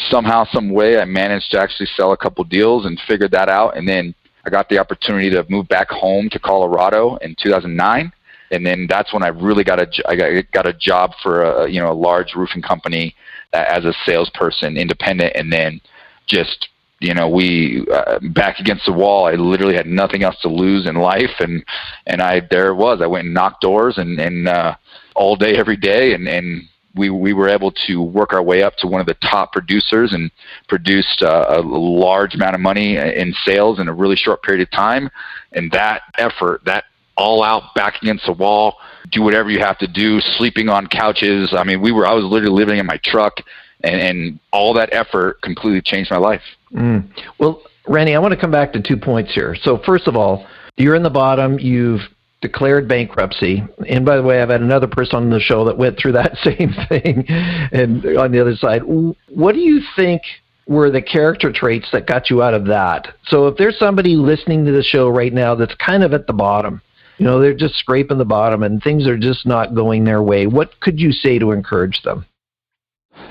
[0.10, 3.78] somehow some way i managed to actually sell a couple deals and figured that out.
[3.78, 4.14] And then
[4.48, 8.14] I got the opportunity to move back home to Colorado in 2009,
[8.52, 11.70] and then that's when I really got a I got, got a job for a
[11.70, 13.14] you know a large roofing company
[13.52, 15.82] as a salesperson, independent, and then
[16.28, 16.70] just
[17.02, 19.26] you know we uh, back against the wall.
[19.26, 21.62] I literally had nothing else to lose in life, and
[22.06, 23.02] and I there it was.
[23.02, 24.76] I went and knocked doors and and uh,
[25.14, 28.76] all day every day, and and we we were able to work our way up
[28.78, 30.32] to one of the top producers and
[30.68, 34.72] produced uh, a large amount of money in sales in a really short period of
[34.72, 35.10] time.
[35.54, 38.78] And that effort, that all out back against the wall,
[39.12, 41.54] do whatever you have to do, sleeping on couches.
[41.58, 43.42] I mean, we were I was literally living in my truck,
[43.82, 46.42] and, and all that effort completely changed my life.
[46.74, 47.10] Mm.
[47.40, 49.56] Well, Randy, I want to come back to two points here.
[49.56, 51.58] So first of all, you're in the bottom.
[51.60, 52.02] You've
[52.42, 53.64] declared bankruptcy.
[53.88, 56.38] And by the way, I've had another person on the show that went through that
[56.44, 57.26] same thing.
[57.72, 60.22] And on the other side, what do you think
[60.68, 63.08] were the character traits that got you out of that?
[63.28, 66.34] So if there's somebody listening to the show right now that's kind of at the
[66.34, 66.82] bottom,
[67.18, 70.46] you know, they're just scraping the bottom and things are just not going their way,
[70.46, 72.26] what could you say to encourage them?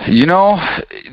[0.09, 0.59] You know,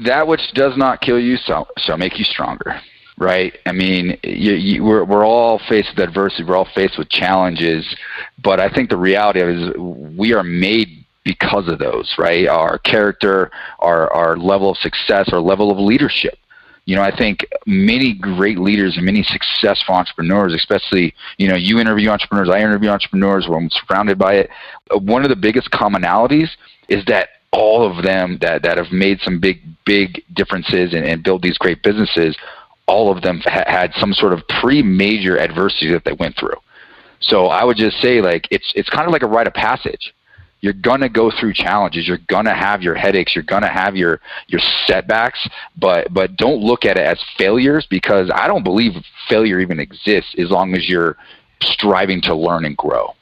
[0.06, 2.82] that which does not kill you shall, shall make you stronger
[3.24, 3.58] right?
[3.66, 6.44] I mean, you, you, we're we're all faced with adversity.
[6.44, 7.96] We're all faced with challenges,
[8.44, 9.76] but I think the reality is
[10.18, 12.48] we are made because of those, right?
[12.48, 16.38] Our character, our, our level of success, our level of leadership.
[16.86, 21.80] You know, I think many great leaders and many successful entrepreneurs, especially, you know, you
[21.80, 24.50] interview entrepreneurs, I interview entrepreneurs, where I'm surrounded by it.
[24.92, 26.50] Uh, one of the biggest commonalities
[26.90, 31.24] is that all of them that, that have made some big, big differences and, and
[31.24, 32.36] built these great businesses,
[32.94, 36.60] all of them ha- had some sort of pre-major adversity that they went through.
[37.20, 40.14] So I would just say, like, it's it's kind of like a rite of passage
[40.64, 42.08] you're gonna go through challenges.
[42.08, 43.36] You're gonna have your headaches.
[43.36, 45.46] You're gonna have your your setbacks.
[45.78, 48.94] But but don't look at it as failures because I don't believe
[49.28, 51.18] failure even exists as long as you're
[51.62, 53.14] striving to learn and grow.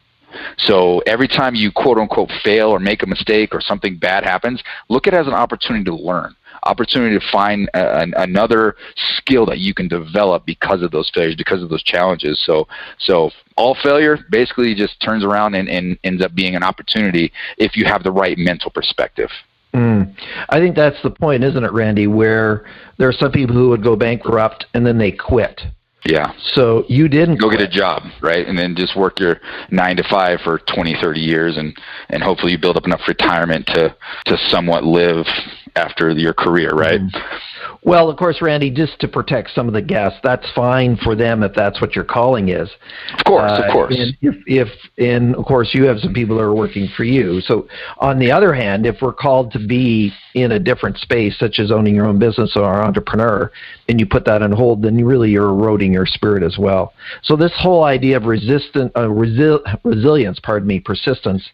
[0.60, 4.62] So every time you quote unquote fail or make a mistake or something bad happens,
[4.88, 8.76] look at it as an opportunity to learn opportunity to find a, an, another
[9.17, 12.39] skill that you can develop because of those failures, because of those challenges.
[12.39, 12.67] So,
[13.00, 17.76] so all failure basically just turns around and, and ends up being an opportunity if
[17.76, 19.30] you have the right mental perspective.
[19.74, 20.13] Mm.
[20.50, 22.08] I think that's the point, isn't it, Randy?
[22.08, 22.65] Where
[22.97, 25.62] there are some people who would go bankrupt and then they quit.
[26.06, 26.34] Yeah.
[26.54, 27.60] So you didn't go quit.
[27.60, 28.45] get a job, right?
[28.47, 31.76] And then just work your 9 to 5 for 20, 30 years and
[32.10, 33.95] and hopefully you build up enough retirement to
[34.26, 35.28] to somewhat live
[35.75, 37.01] after your career, right?
[37.01, 37.38] Mm-hmm.
[37.84, 41.41] Well, of course, Randy, just to protect some of the guests, that's fine for them
[41.41, 42.69] if that's what your calling is.
[43.17, 43.95] Of course, uh, of course.
[43.97, 44.67] And if, if,
[44.99, 47.41] and of course, you have some people that are working for you.
[47.41, 51.57] So, on the other hand, if we're called to be in a different space, such
[51.57, 53.51] as owning your own business or entrepreneur,
[53.89, 56.93] and you put that on hold, then really you're eroding your spirit as well.
[57.23, 61.49] So, this whole idea of resistant, uh, resi- resilience, pardon me, persistence,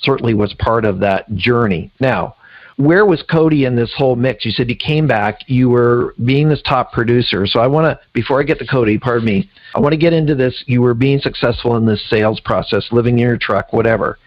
[0.00, 1.90] certainly was part of that journey.
[2.00, 2.35] Now
[2.76, 4.44] where was Cody in this whole mix?
[4.44, 7.46] You said you came back, you were being this top producer.
[7.46, 10.12] So I want to, before I get to Cody, pardon me, I want to get
[10.12, 10.62] into this.
[10.66, 14.18] You were being successful in this sales process, living in your truck, whatever.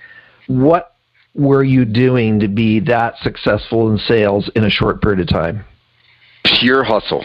[0.48, 0.96] What
[1.36, 5.64] were you doing to be that successful in sales in a short period of time?
[6.44, 7.24] Pure hustle.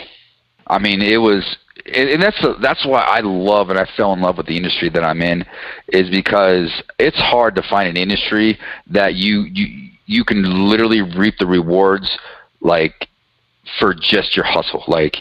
[0.67, 1.57] I mean, it was
[1.87, 4.89] and that's the, that's why I love and I fell in love with the industry
[4.91, 5.45] that I'm in,
[5.89, 11.37] is because it's hard to find an industry that you you you can literally reap
[11.39, 12.11] the rewards
[12.61, 13.09] like
[13.79, 14.85] for just your hustle.
[14.87, 15.17] Like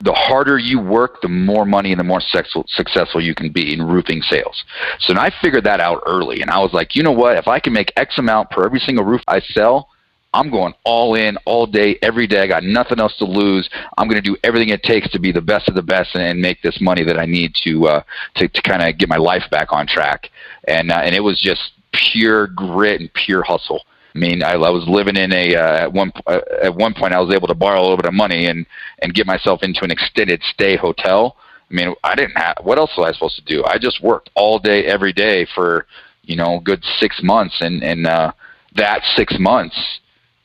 [0.00, 3.82] the harder you work, the more money and the more successful you can be in
[3.82, 4.64] roofing sales.
[5.00, 7.36] So I figured that out early, and I was like, you know what?
[7.36, 9.88] If I can make X amount per every single roof I sell,
[10.34, 12.42] I'm going all in all day, every day.
[12.42, 13.68] I got nothing else to lose.
[13.96, 16.40] I'm going to do everything it takes to be the best of the best and,
[16.40, 18.02] make this money that I need to uh,
[18.36, 20.30] to, to kind of get my life back on track.
[20.68, 23.82] And uh, and it was just pure grit and pure hustle.
[24.18, 27.14] I mean, I, I was living in a uh, at one uh, at one point
[27.14, 28.66] I was able to borrow a little bit of money and
[29.00, 31.36] and get myself into an extended stay hotel.
[31.70, 33.62] I mean, I didn't have what else was I supposed to do?
[33.64, 35.86] I just worked all day every day for
[36.24, 38.32] you know good six months, and and uh,
[38.74, 39.76] that six months,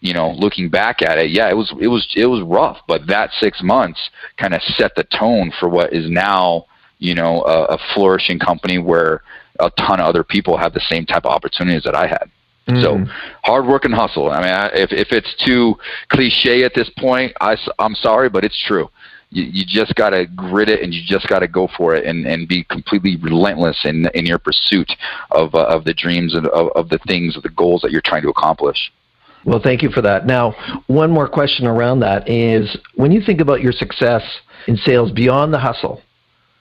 [0.01, 3.07] you know, looking back at it, yeah, it was it was it was rough, but
[3.07, 6.65] that six months kind of set the tone for what is now
[6.99, 9.23] you know a, a flourishing company where
[9.59, 12.29] a ton of other people have the same type of opportunities that I had.
[12.67, 12.81] Mm.
[12.81, 14.31] So hard work and hustle.
[14.31, 15.75] I mean, I, if if it's too
[16.09, 18.89] cliche at this point, I, I'm sorry, but it's true.
[19.31, 22.05] You, you just got to grit it and you just got to go for it
[22.05, 24.89] and, and be completely relentless in in your pursuit
[25.31, 28.01] of uh, of the dreams and of, of the things, of the goals that you're
[28.01, 28.91] trying to accomplish.
[29.45, 30.25] Well, thank you for that.
[30.25, 30.55] Now,
[30.87, 34.23] one more question around that is when you think about your success
[34.67, 36.01] in sales beyond the hustle,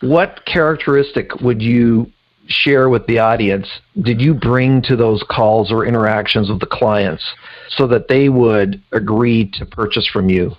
[0.00, 2.11] what characteristic would you
[2.46, 3.68] share with the audience
[4.02, 7.22] did you bring to those calls or interactions with the clients
[7.68, 10.54] so that they would agree to purchase from you?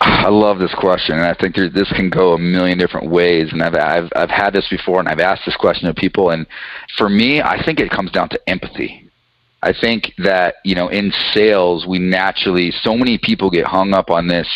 [0.00, 3.52] I love this question, and I think there, this can go a million different ways.
[3.52, 6.46] And I've, I've I've had this before, and I've asked this question to people, and
[6.96, 9.09] for me, I think it comes down to empathy.
[9.62, 14.10] I think that, you know, in sales, we naturally, so many people get hung up
[14.10, 14.48] on this,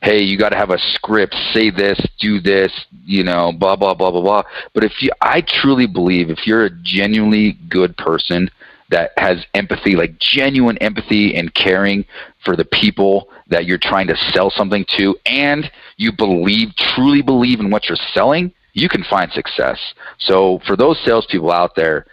[0.00, 2.72] hey, you got to have a script, say this, do this,
[3.04, 4.42] you know, blah, blah, blah, blah, blah.
[4.72, 8.48] But if you, I truly believe if you're a genuinely good person
[8.90, 12.04] that has empathy, like genuine empathy and caring
[12.44, 17.58] for the people that you're trying to sell something to, and you believe, truly believe
[17.58, 19.78] in what you're selling, you can find success.
[20.18, 22.06] So for those salespeople out there,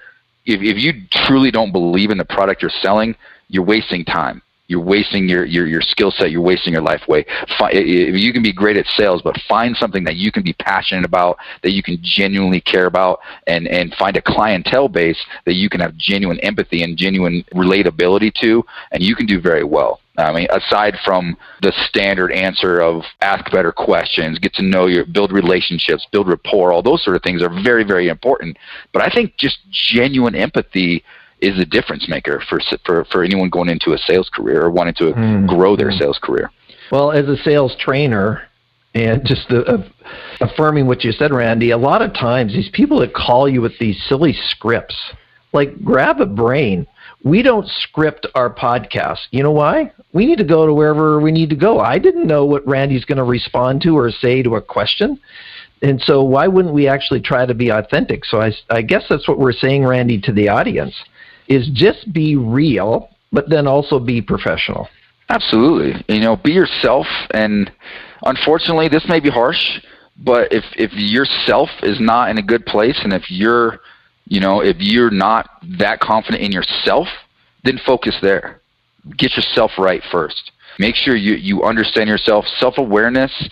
[0.45, 0.93] if, if you
[1.25, 3.15] truly don't believe in the product you're selling,
[3.47, 4.41] you're wasting time.
[4.67, 6.31] You're wasting your, your, your skill set.
[6.31, 7.25] You're wasting your life away.
[7.27, 11.03] If you can be great at sales, but find something that you can be passionate
[11.03, 15.69] about, that you can genuinely care about, and, and find a clientele base that you
[15.69, 19.99] can have genuine empathy and genuine relatability to, and you can do very well.
[20.21, 25.05] I mean, aside from the standard answer of ask better questions, get to know your,
[25.05, 28.57] build relationships, build rapport, all those sort of things are very, very important.
[28.93, 31.03] But I think just genuine empathy
[31.41, 34.93] is the difference maker for for for anyone going into a sales career or wanting
[34.95, 35.47] to mm.
[35.47, 36.51] grow their sales career.
[36.91, 38.43] Well, as a sales trainer,
[38.93, 39.89] and just the, uh,
[40.41, 43.77] affirming what you said, Randy, a lot of times these people that call you with
[43.79, 44.95] these silly scripts,
[45.53, 46.85] like grab a brain.
[47.23, 49.19] We don't script our podcast.
[49.31, 49.91] You know why?
[50.13, 51.79] We need to go to wherever we need to go.
[51.79, 55.19] I didn't know what Randy's going to respond to or say to a question.
[55.83, 58.25] And so why wouldn't we actually try to be authentic?
[58.25, 60.95] So I, I guess that's what we're saying, Randy, to the audience,
[61.47, 64.87] is just be real, but then also be professional.
[65.29, 66.03] Absolutely.
[66.13, 67.71] You know, be yourself and
[68.23, 69.79] unfortunately this may be harsh,
[70.17, 73.79] but if if yourself is not in a good place and if you're
[74.31, 77.09] you know, if you're not that confident in yourself,
[77.65, 78.61] then focus there.
[79.17, 80.53] Get yourself right first.
[80.79, 82.45] Make sure you, you understand yourself.
[82.47, 83.49] Self awareness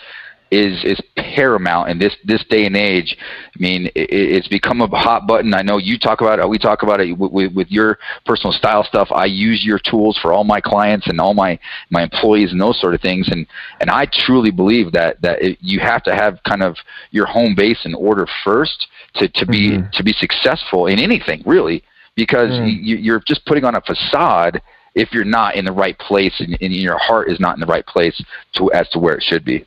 [0.52, 3.16] is is paramount in this this day and age.
[3.20, 5.54] I mean, it, it's become a hot button.
[5.54, 6.50] I know you talk about it.
[6.50, 9.10] We talk about it with, with, your personal style stuff.
[9.12, 11.60] I use your tools for all my clients and all my
[11.90, 13.30] my employees and those sort of things.
[13.30, 13.46] And
[13.80, 16.78] and I truly believe that that it, you have to have kind of
[17.12, 19.90] your home base in order first to to be mm-hmm.
[19.94, 21.84] to be successful in anything really,
[22.16, 22.80] because mm.
[22.82, 24.62] you, you're just putting on a facade
[24.96, 27.66] if you're not in the right place and, and your heart is not in the
[27.66, 28.20] right place
[28.54, 29.66] to as to where it should be.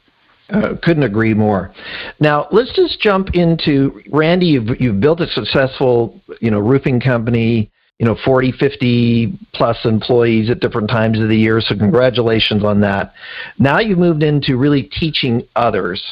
[0.53, 1.73] Uh, couldn't agree more.
[2.21, 4.47] Now let's just jump into Randy.
[4.47, 7.71] You've you've built a successful you know roofing company.
[7.99, 11.61] You know, 40, 50 plus employees at different times of the year.
[11.61, 13.13] So congratulations on that.
[13.61, 16.03] Now you've moved into really teaching others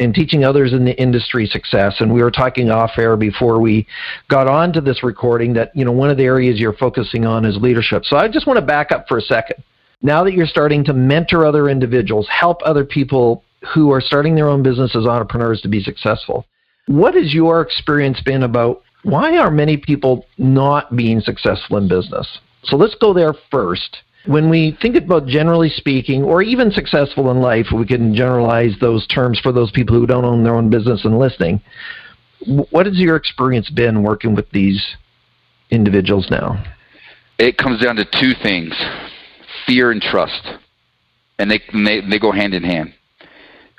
[0.00, 1.96] and teaching others in the industry success.
[1.98, 3.86] And we were talking off air before we
[4.28, 7.44] got on to this recording that, you know, one of the areas you're focusing on
[7.44, 8.04] is leadership.
[8.04, 9.62] So I just want to back up for a second.
[10.02, 14.48] Now that you're starting to mentor other individuals, help other people who are starting their
[14.48, 16.46] own business as entrepreneurs to be successful.
[16.86, 22.38] What has your experience been about why are many people not being successful in business?
[22.64, 23.98] So let's go there first.
[24.26, 29.06] When we think about generally speaking, or even successful in life, we can generalize those
[29.06, 31.62] terms for those people who don't own their own business and listening.
[32.46, 34.84] What has your experience been working with these
[35.70, 36.62] individuals now?
[37.38, 38.74] It comes down to two things
[39.66, 40.42] fear and trust.
[41.38, 42.92] And they, they, they go hand in hand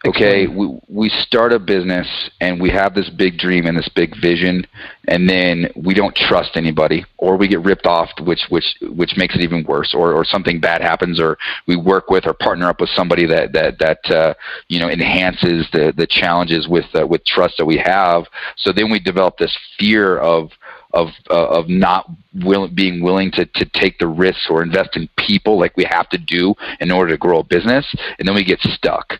[0.05, 2.07] okay we we start a business
[2.39, 4.65] and we have this big dream and this big vision
[5.07, 9.35] and then we don't trust anybody or we get ripped off which which which makes
[9.35, 11.37] it even worse or or something bad happens or
[11.67, 14.33] we work with or partner up with somebody that that that uh,
[14.67, 18.23] you know enhances the the challenges with uh, with trust that we have.
[18.57, 20.51] So then we develop this fear of
[20.93, 22.09] of uh, of not
[22.43, 26.09] will, being willing to, to take the risks or invest in people like we have
[26.09, 27.85] to do in order to grow a business
[28.19, 29.19] and then we get stuck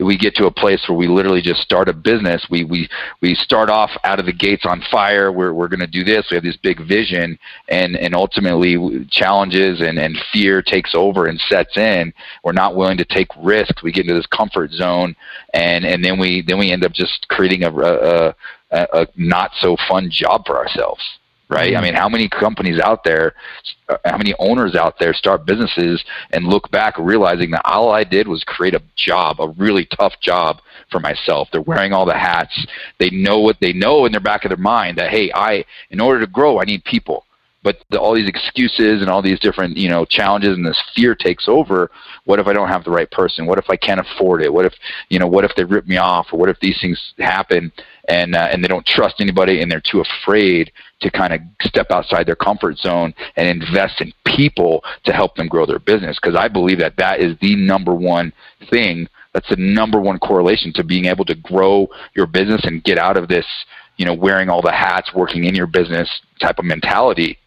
[0.00, 2.44] we get to a place where we literally just start a business.
[2.50, 2.88] We we
[3.20, 5.30] we start off out of the gates on fire.
[5.30, 6.26] We're we're going to do this.
[6.30, 11.40] We have this big vision, and and ultimately challenges and and fear takes over and
[11.48, 12.12] sets in.
[12.42, 13.82] We're not willing to take risks.
[13.82, 15.14] We get into this comfort zone,
[15.52, 18.34] and and then we then we end up just creating a a,
[18.72, 21.02] a, a not so fun job for ourselves
[21.54, 21.72] right?
[21.72, 21.78] Mm-hmm.
[21.78, 23.34] I mean, how many companies out there,
[24.04, 28.26] how many owners out there start businesses and look back realizing that all I did
[28.26, 31.48] was create a job, a really tough job for myself.
[31.52, 32.66] They're wearing all the hats.
[32.98, 36.00] They know what they know in their back of their mind that hey, I in
[36.00, 37.24] order to grow, I need people
[37.64, 41.16] but the, all these excuses and all these different you know challenges and this fear
[41.16, 41.90] takes over
[42.26, 44.66] what if i don't have the right person what if i can't afford it what
[44.66, 44.74] if
[45.08, 47.72] you know what if they rip me off or what if these things happen
[48.08, 50.70] and uh, and they don't trust anybody and they're too afraid
[51.04, 55.46] to kind of step outside their comfort zone and invest in people to help them
[55.46, 58.32] grow their business because i believe that that is the number one
[58.70, 61.86] thing that's the number one correlation to being able to grow
[62.16, 63.46] your business and get out of this
[63.96, 66.08] you know wearing all the hats working in your business
[66.40, 67.38] type of mentality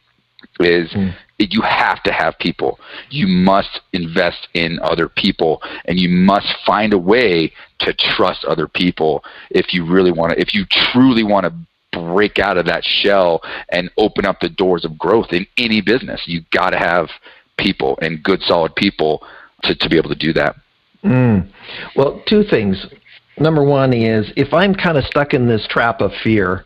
[0.59, 1.13] is mm.
[1.37, 2.79] you have to have people.
[3.09, 8.67] You must invest in other people, and you must find a way to trust other
[8.67, 10.41] people if you really want to.
[10.41, 11.53] If you truly want to
[11.97, 16.21] break out of that shell and open up the doors of growth in any business,
[16.25, 17.09] you got to have
[17.57, 19.23] people and good, solid people
[19.63, 20.55] to to be able to do that.
[21.03, 21.49] Mm.
[21.95, 22.85] Well, two things.
[23.39, 26.65] Number one is if I'm kind of stuck in this trap of fear,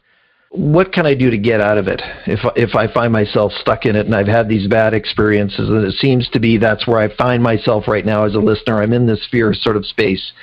[0.51, 3.85] what can I do to get out of it if if I find myself stuck
[3.85, 6.99] in it and I've had these bad experiences and it seems to be that's where
[6.99, 10.33] I find myself right now as a listener I'm in this fear sort of space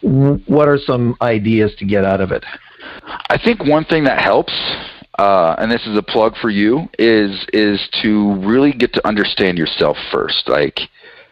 [0.00, 2.44] what are some ideas to get out of it
[3.30, 4.52] I think one thing that helps
[5.18, 9.58] uh, and this is a plug for you is is to really get to understand
[9.58, 10.48] yourself first.
[10.48, 10.78] Like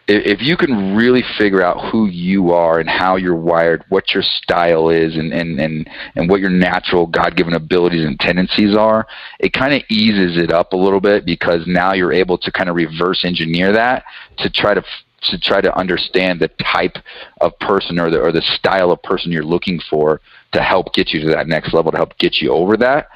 [0.09, 4.23] if you can really figure out who you are and how you're wired, what your
[4.23, 9.07] style is, and and and, and what your natural God-given abilities and tendencies are,
[9.39, 12.69] it kind of eases it up a little bit because now you're able to kind
[12.69, 14.03] of reverse engineer that
[14.39, 14.83] to try to
[15.23, 16.97] to try to understand the type
[17.41, 20.21] of person or the or the style of person you're looking for
[20.53, 23.07] to help get you to that next level, to help get you over that.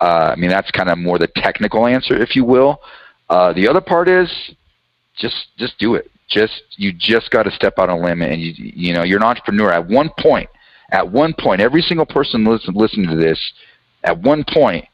[0.00, 2.80] Uh, I mean, that's kind of more the technical answer, if you will.
[3.28, 4.30] Uh, the other part is
[5.16, 6.10] just just do it.
[6.28, 9.18] Just you just got to step out on a limb, and you you know you're
[9.18, 9.72] an entrepreneur.
[9.72, 10.48] At one point,
[10.90, 13.40] at one point, every single person listen, listening to this,
[14.04, 14.86] at one point,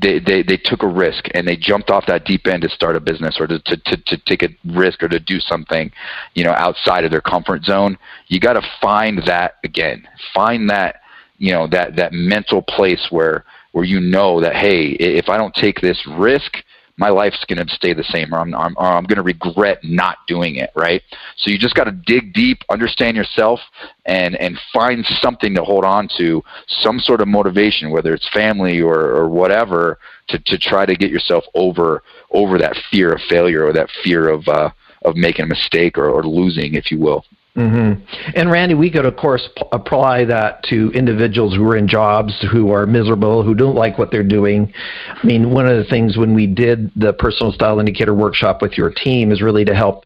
[0.00, 2.96] they, they, they took a risk and they jumped off that deep end to start
[2.96, 5.90] a business or to, to, to, to take a risk or to do something,
[6.34, 7.98] you know, outside of their comfort zone.
[8.28, 10.06] You got to find that again.
[10.32, 11.00] Find that,
[11.38, 15.54] you know, that, that mental place where, where you know that, hey, if I don't
[15.54, 16.58] take this risk,
[16.98, 20.18] my life's going to stay the same or I'm, I'm, I'm going to regret not
[20.26, 21.00] doing it, right?
[21.36, 23.60] So you just got to dig deep, understand yourself,
[24.04, 28.80] and, and find something to hold on to, some sort of motivation, whether it's family
[28.80, 33.64] or, or whatever, to, to try to get yourself over over that fear of failure
[33.64, 34.68] or that fear of, uh,
[35.02, 37.24] of making a mistake or, or losing, if you will.
[37.58, 38.36] Mm-hmm.
[38.36, 42.32] And Randy, we could of course p- apply that to individuals who are in jobs
[42.52, 44.72] who are miserable, who don't like what they're doing.
[45.10, 48.78] I mean, one of the things when we did the personal style indicator workshop with
[48.78, 50.04] your team is really to help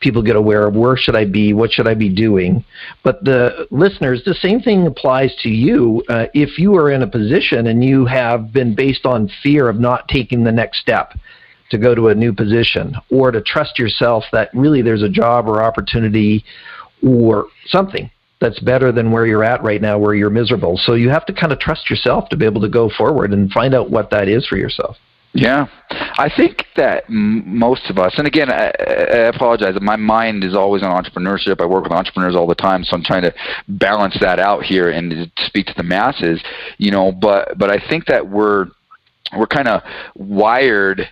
[0.00, 2.64] people get aware of where should I be, what should I be doing.
[3.02, 6.02] But the listeners, the same thing applies to you.
[6.08, 9.80] Uh, if you are in a position and you have been based on fear of
[9.80, 11.14] not taking the next step
[11.70, 15.48] to go to a new position or to trust yourself that really there's a job
[15.48, 16.44] or opportunity
[17.02, 20.78] or something that's better than where you're at right now where you're miserable.
[20.78, 23.50] So you have to kind of trust yourself to be able to go forward and
[23.52, 24.96] find out what that is for yourself.
[25.32, 29.76] Yeah, I think that m- most of us, and again, I, I apologize.
[29.80, 31.60] My mind is always on entrepreneurship.
[31.60, 33.34] I work with entrepreneurs all the time, so I'm trying to
[33.68, 36.42] balance that out here and speak to the masses.
[36.78, 38.66] You know, but but I think that we're
[39.36, 39.82] we're kind of
[40.16, 41.08] wired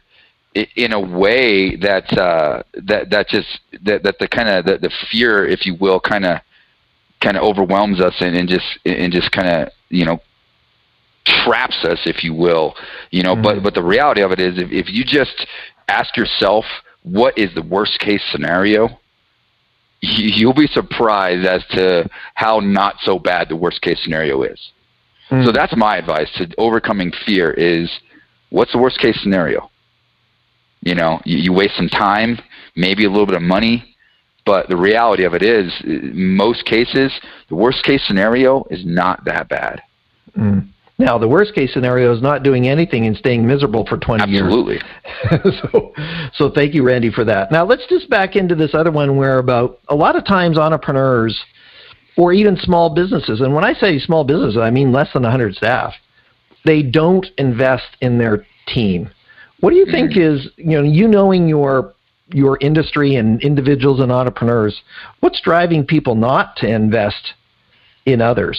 [0.76, 4.90] in a way that uh, that that just that that the kind of the, the
[5.10, 6.40] fear, if you will, kind of
[7.20, 10.20] kind of overwhelms us and, and just and just kind of you know
[11.44, 12.74] traps us, if you will,
[13.10, 13.34] you know.
[13.34, 13.42] Mm-hmm.
[13.42, 15.46] But but the reality of it is, if, if you just
[15.88, 16.64] ask yourself,
[17.02, 18.88] what is the worst case scenario?
[20.00, 24.70] You'll be surprised as to how not so bad the worst case scenario is.
[25.30, 25.44] Mm-hmm.
[25.44, 27.90] So that's my advice to overcoming fear: is
[28.50, 29.70] what's the worst case scenario?
[30.80, 32.38] You know, you, you waste some time,
[32.76, 33.96] maybe a little bit of money,
[34.46, 37.12] but the reality of it is, in most cases,
[37.48, 39.82] the worst case scenario is not that bad.
[40.36, 40.68] Mm.
[41.00, 44.74] Now, the worst case scenario is not doing anything and staying miserable for 20 Absolutely.
[44.74, 44.84] years.
[45.30, 45.92] Absolutely.
[46.00, 47.52] so, so thank you, Randy, for that.
[47.52, 51.38] Now, let's just back into this other one where about a lot of times entrepreneurs
[52.16, 55.54] or even small businesses, and when I say small businesses, I mean less than 100
[55.54, 55.94] staff,
[56.64, 59.10] they don't invest in their team.
[59.60, 60.36] What do you think mm-hmm.
[60.36, 61.94] is you know you knowing your
[62.30, 64.80] your industry and individuals and entrepreneurs?
[65.20, 67.34] What's driving people not to invest
[68.06, 68.58] in others?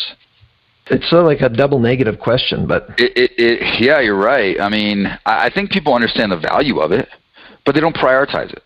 [0.87, 4.59] It's sort of like a double negative question, but it, it, it, yeah, you're right.
[4.59, 7.07] I mean, I think people understand the value of it,
[7.63, 8.63] but they don't prioritize it.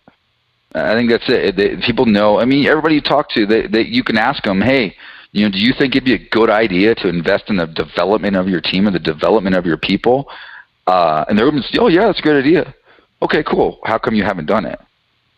[0.74, 1.54] I think that's it.
[1.54, 2.40] They, people know.
[2.40, 4.96] I mean, everybody you talk to, they, they, you can ask them, hey,
[5.32, 8.36] you know, do you think it'd be a good idea to invest in the development
[8.36, 10.28] of your team or the development of your people?
[10.86, 12.74] Uh, and they're going to oh, yeah, that's a great idea.
[13.22, 13.80] Okay, cool.
[13.84, 14.78] How come you haven't done it?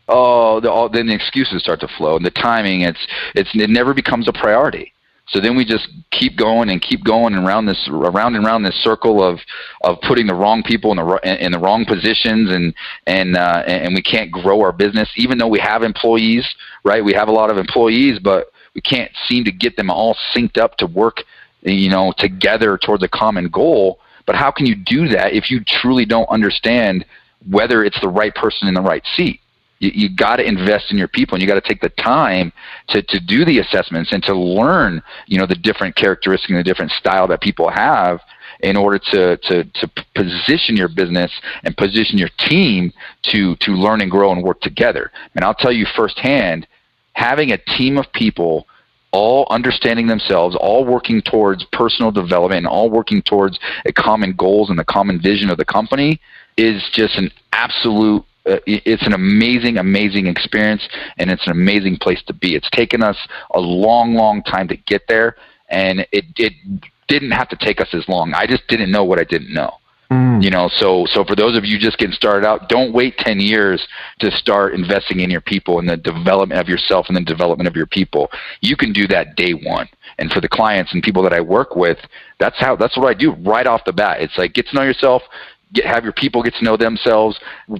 [0.09, 3.70] Oh, the, all, then the excuses start to flow, and the timing, it's, it's, it
[3.70, 4.92] never becomes a priority.
[5.28, 8.62] So then we just keep going and keep going and around this around and around
[8.62, 9.40] this circle of
[9.82, 12.72] of putting the wrong people in the in the wrong positions and
[13.09, 16.47] and uh, and we can't grow our business even though we have employees,
[16.84, 17.05] right?
[17.05, 20.59] We have a lot of employees, but we can't seem to get them all synced
[20.59, 21.24] up to work,
[21.62, 23.99] you know, together towards a common goal.
[24.27, 27.05] But how can you do that if you truly don't understand
[27.49, 29.41] whether it's the right person in the right seat?
[29.79, 32.53] You, you got to invest in your people, and you got to take the time
[32.89, 36.64] to, to do the assessments and to learn, you know, the different characteristics and the
[36.64, 38.20] different style that people have
[38.61, 41.31] in order to, to, to position your business
[41.62, 45.11] and position your team to, to learn and grow and work together.
[45.35, 46.66] And I'll tell you firsthand,
[47.12, 48.66] having a team of people
[49.17, 54.69] all understanding themselves, all working towards personal development, and all working towards a common goals
[54.69, 56.21] and the common vision of the company
[56.59, 60.87] is just an absolute uh, it's an amazing, amazing experience,
[61.19, 62.55] and it's an amazing place to be.
[62.55, 63.17] It's taken us
[63.55, 65.35] a long, long time to get there,
[65.69, 66.53] and it it
[67.09, 68.35] didn't have to take us as long.
[68.35, 69.79] I just didn't know what I didn't know.
[70.11, 70.43] Mm.
[70.43, 73.41] You know, so so for those of you just getting started out, don't wait 10
[73.41, 73.87] years
[74.21, 77.75] to start investing in your people and the development of yourself and the development of
[77.75, 78.31] your people.
[78.61, 79.89] You can do that day one.
[80.19, 81.99] And for the clients and people that I work with,
[82.39, 84.21] that's how that's what I do right off the bat.
[84.21, 85.23] It's like get to know yourself,
[85.73, 87.39] get have your people get to know themselves,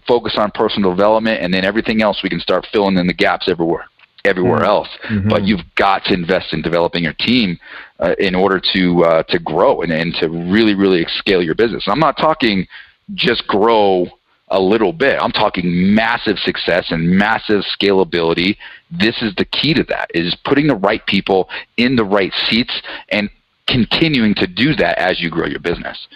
[0.09, 3.49] focus on personal development, and then everything else we can start filling in the gaps
[3.49, 3.87] everywhere
[4.27, 4.67] everywhere mm-hmm.
[4.67, 4.89] else.
[5.09, 5.29] Mm-hmm.
[5.29, 7.59] But you've got to invest in developing your team
[8.01, 11.85] uh, in order to uh, to grow and, and to really really scale your business.
[11.87, 12.67] I'm not talking
[13.15, 14.07] just grow
[14.49, 15.19] a little bit.
[15.21, 18.57] I'm talking massive success and massive scalability.
[18.91, 22.81] This is the key to that is putting the right people in the right seats
[23.09, 23.29] and
[23.67, 26.07] continuing to do that as you grow your business.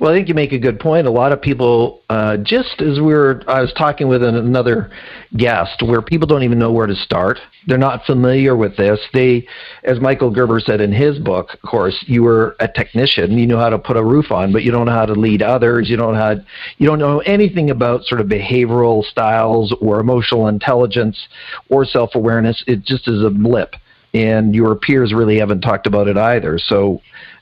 [0.00, 1.06] Well, I think you make a good point.
[1.06, 4.90] A lot of people, uh, just as we were, I was talking with another
[5.36, 7.38] guest, where people don't even know where to start.
[7.66, 8.98] They're not familiar with this.
[9.12, 9.46] They,
[9.84, 13.36] as Michael Gerber said in his book, of course, you were a technician.
[13.36, 15.42] You know how to put a roof on, but you don't know how to lead
[15.42, 15.90] others.
[15.90, 16.42] You don't know
[16.78, 21.28] you don't know anything about sort of behavioral styles or emotional intelligence
[21.68, 22.64] or self-awareness.
[22.66, 23.74] It just is a blip
[24.12, 26.58] and your peers really haven't talked about it either.
[26.58, 27.00] So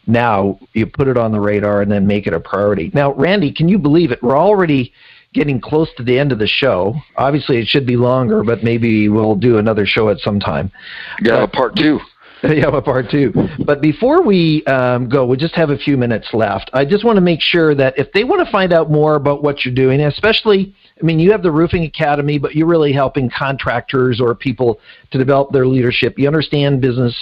[0.09, 2.91] now you put it on the radar and then make it a priority.
[2.95, 4.23] Now, Randy, can you believe it?
[4.23, 4.93] We're already
[5.35, 6.95] getting close to the end of the show.
[7.17, 10.73] Obviously, it should be longer, but maybe we'll do another show at some time.
[11.21, 12.01] Yeah, but, part two.
[12.45, 13.33] Yeah, a part two.
[13.65, 16.71] But before we um, go, we just have a few minutes left.
[16.73, 19.43] I just want to make sure that if they want to find out more about
[19.43, 23.29] what you're doing, especially, I mean, you have the Roofing Academy, but you're really helping
[23.29, 24.79] contractors or people
[25.11, 26.17] to develop their leadership.
[26.17, 27.17] You understand business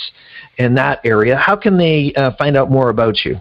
[0.56, 1.36] in that area.
[1.36, 3.38] How can they uh, find out more about you?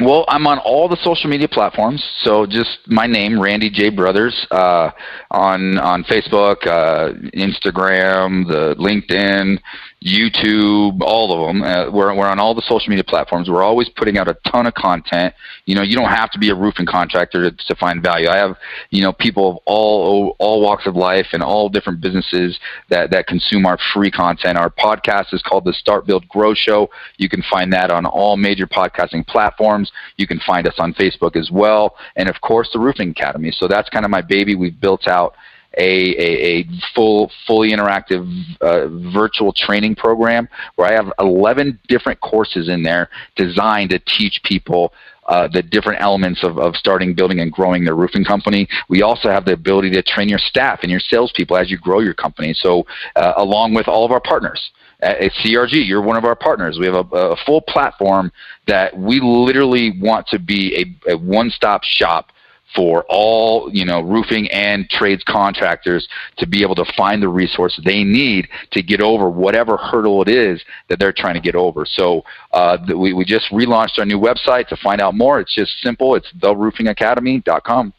[0.00, 2.04] Well, I'm on all the social media platforms.
[2.22, 4.90] So just my name, Randy J Brothers, uh,
[5.30, 9.60] on on Facebook, uh, Instagram, the LinkedIn,
[10.04, 11.62] YouTube, all of them.
[11.62, 13.48] Uh, we're, we're on all the social media platforms.
[13.48, 15.34] We're always putting out a ton of content.
[15.64, 18.28] You know, you don't have to be a roofing contractor to, to find value.
[18.28, 18.56] I have,
[18.90, 22.58] you know, people of all all walks of life and all different businesses
[22.90, 24.58] that, that consume our free content.
[24.58, 26.90] Our podcast is called the Start Build Grow Show.
[27.16, 29.90] You can find that on all major podcasting platforms.
[30.18, 31.96] You can find us on Facebook as well.
[32.16, 33.52] And of course, the Roofing Academy.
[33.52, 34.54] So that's kind of my baby.
[34.54, 35.34] We've built out
[35.76, 38.26] a, a, a full, fully interactive
[38.60, 44.40] uh, virtual training program where I have 11 different courses in there designed to teach
[44.44, 44.92] people
[45.26, 48.68] uh, the different elements of, of starting, building, and growing their roofing company.
[48.88, 52.00] We also have the ability to train your staff and your salespeople as you grow
[52.00, 52.52] your company.
[52.54, 54.70] So, uh, along with all of our partners.
[55.00, 56.78] At CRG, you're one of our partners.
[56.78, 58.32] We have a, a full platform
[58.66, 62.30] that we literally want to be a, a one stop shop
[62.74, 66.08] for all you know roofing and trades contractors
[66.38, 70.28] to be able to find the resources they need to get over whatever hurdle it
[70.28, 71.86] is that they're trying to get over.
[71.86, 72.22] So
[72.52, 75.40] uh, we we just relaunched our new website to find out more.
[75.40, 76.14] It's just simple.
[76.14, 77.92] It's theroofingacademy.com.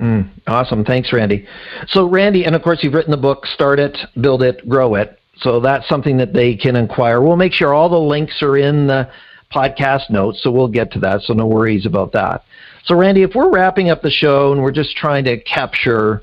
[0.00, 0.84] Mm, awesome.
[0.84, 1.46] Thanks, Randy.
[1.86, 5.18] So, Randy, and of course, you've written the book, Start It, Build It, Grow It.
[5.38, 7.20] So that's something that they can inquire.
[7.22, 9.08] We'll make sure all the links are in the
[9.52, 11.22] podcast notes, so we'll get to that.
[11.22, 12.44] So no worries about that.
[12.84, 16.22] So, Randy, if we're wrapping up the show and we're just trying to capture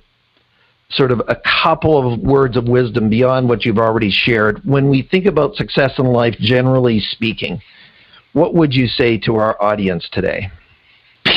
[0.89, 5.03] sort of a couple of words of wisdom beyond what you've already shared, when we
[5.03, 7.61] think about success in life, generally speaking,
[8.33, 10.51] what would you say to our audience today?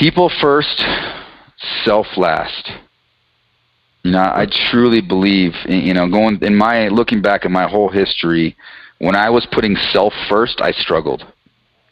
[0.00, 0.84] People first,
[1.84, 2.72] self last.
[4.02, 7.88] You know, I truly believe, you know, going in my looking back at my whole
[7.88, 8.56] history,
[8.98, 11.24] when I was putting self first, I struggled.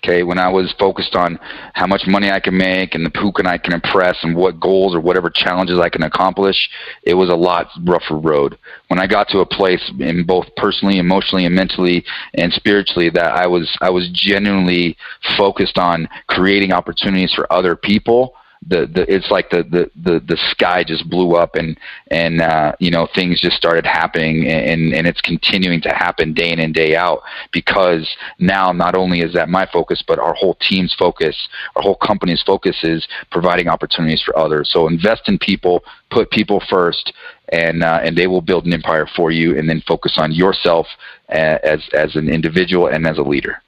[0.03, 1.39] Okay, when I was focused on
[1.75, 4.59] how much money I can make and the who can I can impress and what
[4.59, 6.71] goals or whatever challenges I can accomplish,
[7.03, 8.57] it was a lot rougher road.
[8.89, 13.35] When I got to a place in both personally, emotionally, and mentally and spiritually that
[13.35, 14.97] I was I was genuinely
[15.37, 18.35] focused on creating opportunities for other people
[18.67, 21.79] the, the it's like the, the, the, the sky just blew up and
[22.11, 26.51] and uh, you know things just started happening and and it's continuing to happen day
[26.51, 28.07] in and day out because
[28.39, 32.43] now not only is that my focus but our whole team's focus our whole company's
[32.43, 34.71] focus is providing opportunities for others.
[34.71, 37.13] So invest in people put people first
[37.51, 40.87] and uh, and they will build an empire for you and then focus on yourself
[41.29, 43.63] as as an individual and as a leader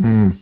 [0.00, 0.38] mm.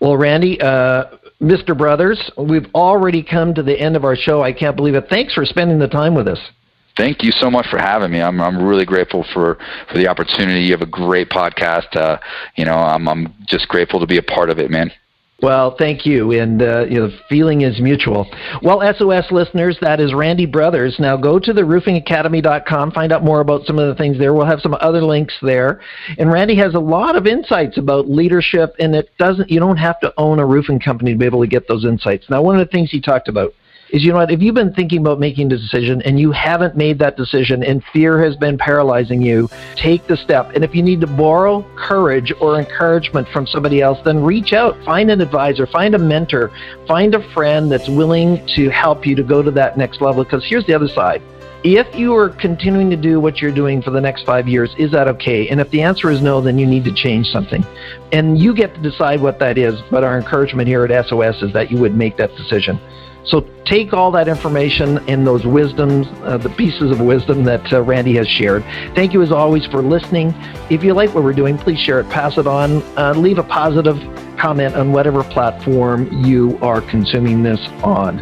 [0.00, 1.04] well randy uh,
[1.40, 1.76] Mr.
[1.76, 4.42] Brothers, we've already come to the end of our show.
[4.42, 5.06] I can't believe it.
[5.10, 6.40] Thanks for spending the time with us.
[6.96, 8.22] Thank you so much for having me.
[8.22, 9.58] I'm I'm really grateful for,
[9.90, 10.62] for the opportunity.
[10.62, 11.94] You have a great podcast.
[11.94, 12.16] Uh,
[12.56, 14.90] you know, I'm I'm just grateful to be a part of it, man.
[15.42, 18.26] Well, thank you, and uh, you know, the feeling is mutual.
[18.62, 20.96] Well, SOS listeners, that is Randy Brothers.
[20.98, 24.32] Now go to the roofingacademy.com, find out more about some of the things there.
[24.32, 25.82] We'll have some other links there.
[26.16, 29.50] And Randy has a lot of insights about leadership, and it doesn't.
[29.50, 32.30] You don't have to own a roofing company to be able to get those insights.
[32.30, 33.52] Now, one of the things he talked about
[33.90, 36.76] is you know what, if you've been thinking about making a decision and you haven't
[36.76, 40.50] made that decision and fear has been paralyzing you, take the step.
[40.54, 44.76] And if you need to borrow courage or encouragement from somebody else, then reach out,
[44.84, 46.50] find an advisor, find a mentor,
[46.86, 50.24] find a friend that's willing to help you to go to that next level.
[50.24, 51.22] Because here's the other side.
[51.64, 54.92] If you are continuing to do what you're doing for the next five years, is
[54.92, 55.48] that okay?
[55.48, 57.64] And if the answer is no, then you need to change something.
[58.12, 59.80] And you get to decide what that is.
[59.90, 62.78] But our encouragement here at SOS is that you would make that decision.
[63.26, 67.82] So take all that information and those wisdoms, uh, the pieces of wisdom that uh,
[67.82, 68.62] Randy has shared.
[68.94, 70.32] Thank you as always for listening.
[70.70, 73.42] If you like what we're doing, please share it, pass it on, uh, leave a
[73.42, 73.96] positive
[74.38, 78.18] comment on whatever platform you are consuming this on.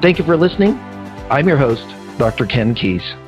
[0.00, 0.74] Thank you for listening.
[1.30, 1.86] I'm your host,
[2.18, 2.46] Dr.
[2.46, 3.27] Ken Keis.